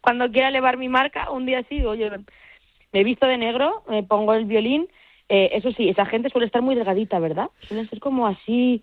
[0.00, 4.02] Cuando quiera elevar mi marca, un día así, oye, me he visto de negro, me
[4.02, 4.88] pongo el violín,
[5.28, 7.50] eh, eso sí, esa gente suele estar muy delgadita, ¿verdad?
[7.68, 8.82] Suelen ser como así...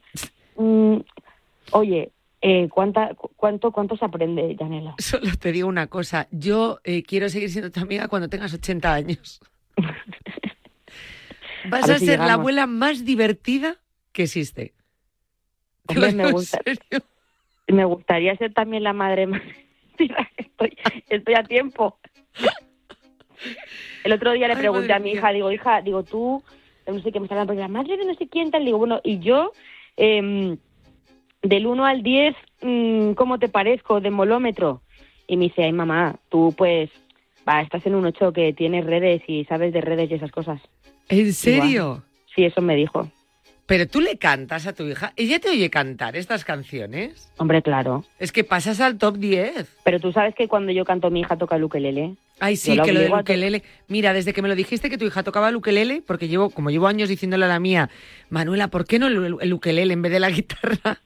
[0.55, 0.97] mm,
[1.71, 4.95] oye, eh, ¿cuánta, cu- cuánto, ¿cuánto se aprende, Janela?
[4.99, 6.27] Solo te digo una cosa.
[6.31, 9.39] Yo eh, quiero seguir siendo tu amiga cuando tengas 80 años.
[11.63, 13.77] Vas A a, ver si ser la abuela más divertida
[14.11, 14.73] que existe.
[15.87, 16.59] Hombre, me gusta.
[17.85, 19.41] gustaría ser también la madre más.
[20.37, 20.77] Estoy,
[21.09, 21.99] estoy a tiempo.
[24.03, 25.19] El otro día le Ay, pregunté a mi mía.
[25.19, 26.43] hija, digo, hija, digo, tú,
[26.87, 28.77] no sé qué me está hablando, pero la madre de no sé quién tal, digo,
[28.77, 29.53] bueno, y yo,
[29.97, 30.57] em,
[31.41, 34.81] del 1 al 10, mm, ¿cómo te parezco de molómetro?
[35.27, 36.89] Y me dice, ay, mamá, tú pues,
[37.47, 40.61] va, estás en un 8 que tienes redes y sabes de redes y esas cosas.
[41.07, 42.03] ¿En serio?
[42.35, 43.09] Sí, eso me dijo.
[43.69, 45.13] Pero tú le cantas a tu hija.
[45.15, 47.31] ¿Ella te oye cantar estas canciones?
[47.37, 48.03] Hombre, claro.
[48.17, 49.77] Es que pasas al top 10.
[49.83, 52.15] Pero tú sabes que cuando yo canto, mi hija toca el ukelele.
[52.39, 53.61] Ay, sí, que lo del ukelele.
[53.87, 56.71] Mira, desde que me lo dijiste que tu hija tocaba el ukelele, porque llevo, como
[56.71, 57.91] llevo años diciéndole a la mía,
[58.29, 60.99] Manuela, ¿por qué no el, el ukelele en vez de la guitarra?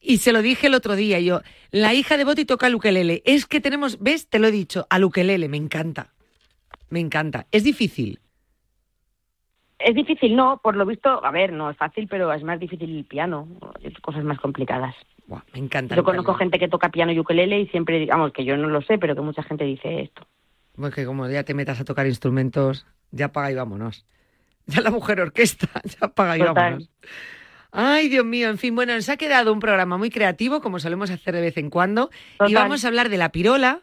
[0.00, 1.42] Y se lo dije el otro día, yo,
[1.72, 3.22] la hija de Boti toca el ukelele.
[3.26, 4.28] Es que tenemos, ¿ves?
[4.28, 6.14] Te lo he dicho, al ukelele, me encanta.
[6.88, 7.46] Me encanta.
[7.52, 8.18] Es difícil.
[9.78, 12.96] Es difícil, no, por lo visto, a ver, no es fácil, pero es más difícil
[12.96, 13.46] el piano,
[14.02, 14.94] cosas más complicadas.
[15.52, 15.94] Me encanta.
[15.94, 18.82] Yo conozco gente que toca piano y ukelele y siempre, vamos, que yo no lo
[18.82, 20.26] sé, pero que mucha gente dice esto.
[20.74, 24.04] Bueno, que como ya te metas a tocar instrumentos, ya paga y vámonos.
[24.70, 25.66] Ya la mujer orquesta,
[25.98, 26.54] ya paga y Total.
[26.54, 26.90] vámonos.
[27.72, 31.10] Ay, Dios mío, en fin, bueno, nos ha quedado un programa muy creativo, como solemos
[31.10, 32.10] hacer de vez en cuando,
[32.46, 33.80] y vamos a hablar de la pirola,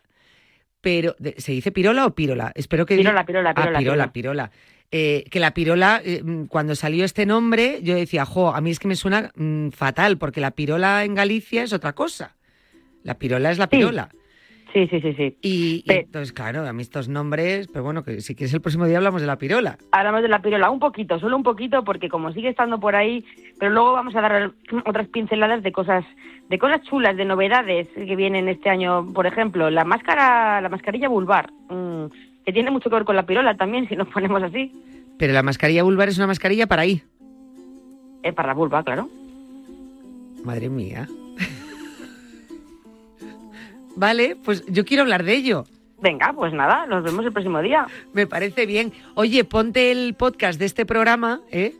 [0.86, 2.52] pero ¿se dice pirola o pirola?
[2.54, 4.52] Espero que Pirola, pirola, Ah, pirola, pirola, pirola.
[4.92, 8.78] Eh, que la pirola, eh, cuando salió este nombre, yo decía, jo, a mí es
[8.78, 12.36] que me suena mm, fatal, porque la pirola en Galicia es otra cosa.
[13.02, 14.10] La pirola es la pirola.
[14.12, 14.18] Sí,
[14.76, 15.38] sí, sí, sí.
[15.42, 18.86] Y, y entonces, claro, a mí estos nombres, pero bueno, que si quieres el próximo
[18.86, 19.78] día hablamos de la pirola.
[19.92, 23.24] Hablamos de la pirola un poquito, solo un poquito, porque como sigue estando por ahí,
[23.60, 24.52] pero luego vamos a dar
[24.86, 26.04] otras pinceladas de cosas,
[26.50, 29.14] de cosas chulas, de novedades que vienen este año.
[29.14, 32.06] Por ejemplo, la máscara, la mascarilla vulvar, mm,
[32.46, 34.72] que tiene mucho que ver con la pirola también, si nos ponemos así.
[35.18, 37.02] Pero la mascarilla vulvar es una mascarilla para ahí.
[38.24, 39.08] Es para la vulva, claro.
[40.44, 41.08] Madre mía.
[43.96, 45.66] Vale, pues yo quiero hablar de ello.
[46.02, 47.88] Venga, pues nada, nos vemos el próximo día.
[48.14, 48.92] Me parece bien.
[49.16, 51.74] Oye, ponte el podcast de este programa, ¿eh?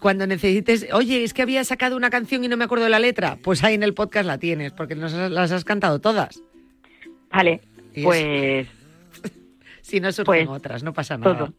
[0.00, 2.98] Cuando necesites, oye, es que había sacado una canción y no me acuerdo de la
[2.98, 6.42] letra, pues ahí en el podcast la tienes, porque nos has- las has cantado todas.
[7.30, 7.60] Vale,
[8.02, 8.66] pues
[9.82, 11.36] Si no surgen Pues, otras, no pasa nada.
[11.36, 11.54] todo.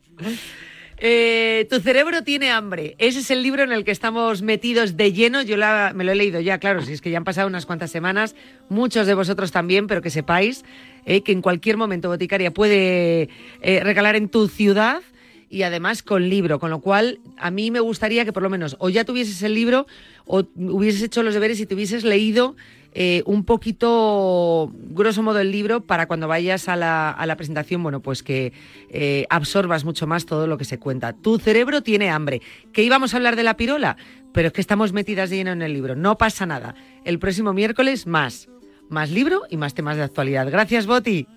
[0.97, 2.95] Eh, tu cerebro tiene hambre.
[2.99, 5.41] Ese es el libro en el que estamos metidos de lleno.
[5.41, 7.65] Yo la- me lo he leído ya, claro, si es que ya han pasado unas
[7.65, 8.35] cuantas semanas.
[8.69, 10.63] Muchos de vosotros también, pero que sepáis
[11.05, 13.29] eh, que en cualquier momento Boticaria puede
[13.61, 15.01] eh, regalar en tu ciudad
[15.49, 18.75] y además con libro, con lo cual a mí me gustaría que por lo menos
[18.79, 19.85] o ya tuvieses el libro
[20.25, 22.55] o hubieses hecho los deberes y te hubieses leído
[22.97, 27.83] eh, un poquito, grosso modo, el libro para cuando vayas a la, a la presentación,
[27.83, 28.53] bueno, pues que
[28.89, 31.11] eh, absorbas mucho más todo lo que se cuenta.
[31.11, 32.41] Tu cerebro tiene hambre.
[32.71, 33.97] Que íbamos a hablar de la pirola,
[34.33, 35.97] pero es que estamos metidas de lleno en el libro.
[35.97, 36.73] No pasa nada.
[37.03, 38.47] El próximo miércoles más.
[38.89, 40.49] Más libro y más temas de actualidad.
[40.49, 41.27] Gracias, Boti.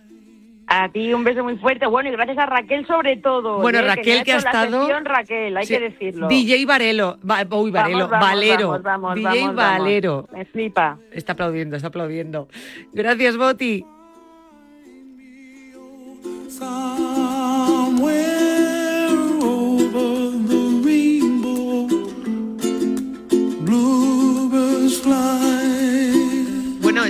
[0.70, 1.86] A ti un beso muy fuerte.
[1.86, 3.58] Bueno, y gracias a Raquel sobre todo.
[3.60, 3.82] Bueno, ¿eh?
[3.82, 6.28] Raquel, que ha la estado- sección, Raquel, hay Sí, que decirlo.
[6.28, 7.18] DJ Varelo.
[7.28, 8.06] Va- uy, Varelo.
[8.06, 8.68] Vamos, vamos, Valero.
[8.68, 9.52] vamos, vamos, DJ.
[9.54, 10.28] Valero.
[10.30, 10.98] Me flipa.
[11.10, 12.48] Está aplaudiendo, está aplaudiendo.
[12.92, 13.82] Gracias, Boti.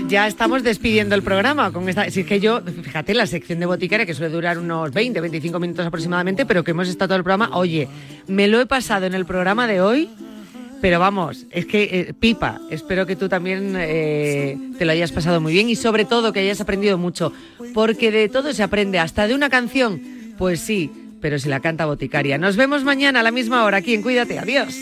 [0.09, 2.11] Ya estamos despidiendo el programa con esta.
[2.11, 5.61] Si es que yo, fíjate, la sección de boticaria que suele durar unos 20, 25
[5.61, 7.51] minutos aproximadamente, pero que hemos estado todo el programa.
[7.57, 7.89] Oye,
[8.27, 10.09] me lo he pasado en el programa de hoy,
[10.81, 12.61] pero vamos, es que eh, pipa.
[12.71, 16.41] Espero que tú también eh, te lo hayas pasado muy bien y sobre todo que
[16.41, 17.33] hayas aprendido mucho,
[17.75, 20.01] porque de todo se aprende, hasta de una canción,
[20.39, 20.91] pues sí,
[21.21, 22.39] pero si la canta boticaria.
[22.39, 24.39] Nos vemos mañana a la misma hora aquí en Cuídate.
[24.39, 24.75] Adiós.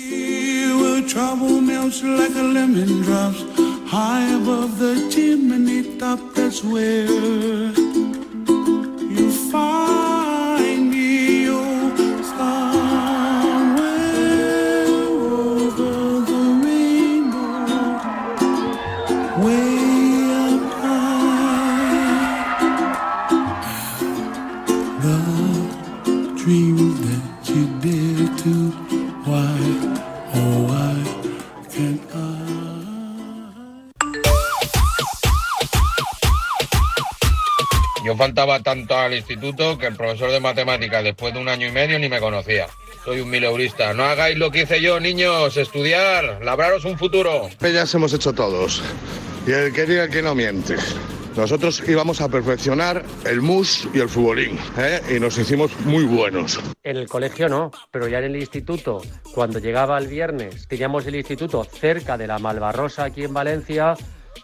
[3.88, 6.18] High above the chimney top.
[6.34, 7.06] That's where
[9.14, 11.48] you find me.
[11.48, 11.92] Oh,
[12.36, 13.76] somewhere
[14.88, 17.62] over the rainbow,
[19.44, 19.95] way
[38.16, 41.70] Yo faltaba tanto al instituto que el profesor de matemáticas después de un año y
[41.70, 42.66] medio ni me conocía.
[43.04, 43.92] Soy un mileurista.
[43.92, 45.54] No hagáis lo que hice yo, niños.
[45.58, 47.50] Estudiar, labraros un futuro.
[47.60, 48.82] Ellas hemos hecho todos.
[49.46, 50.76] Y el que diga que no miente.
[51.36, 55.02] Nosotros íbamos a perfeccionar el mus y el futbolín, ¿eh?
[55.14, 56.58] y nos hicimos muy buenos.
[56.82, 59.02] En el colegio no, pero ya en el instituto,
[59.34, 63.94] cuando llegaba el viernes, teníamos el instituto cerca de la Malvarrosa aquí en Valencia,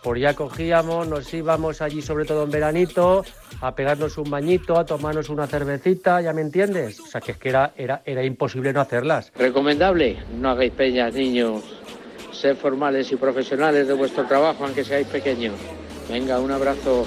[0.03, 3.25] por ya cogíamos, nos íbamos allí sobre todo en veranito,
[3.61, 7.01] a pegarnos un bañito, a tomarnos una cervecita, ¿ya me entiendes?
[7.01, 9.33] O sea que es que era, era, era imposible no hacerlas.
[9.37, 11.63] Recomendable, no hagáis peñas, niños.
[12.33, 15.55] Sed formales y profesionales de vuestro trabajo, aunque seáis pequeños.
[16.09, 17.07] Venga, un abrazo.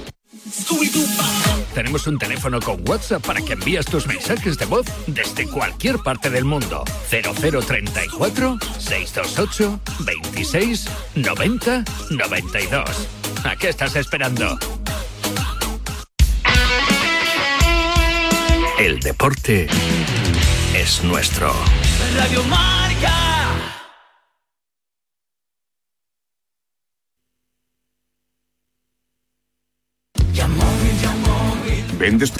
[1.74, 6.30] Tenemos un teléfono con WhatsApp para que envíes tus mensajes de voz desde cualquier parte
[6.30, 6.84] del mundo.
[7.10, 12.90] 0034 628 26 90 92.
[13.44, 14.58] ¿A qué estás esperando?
[18.80, 19.68] El deporte
[20.76, 21.54] es nuestro.
[22.18, 22.85] Radio Marca.
[31.98, 32.34] ¿Vendes?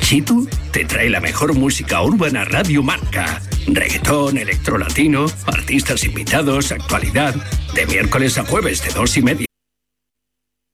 [0.00, 3.40] Chitu te trae la mejor música urbana Radio Marca.
[3.66, 7.34] Reggaetón, electrolatino, artistas invitados, actualidad.
[7.74, 9.49] De miércoles a jueves de dos y media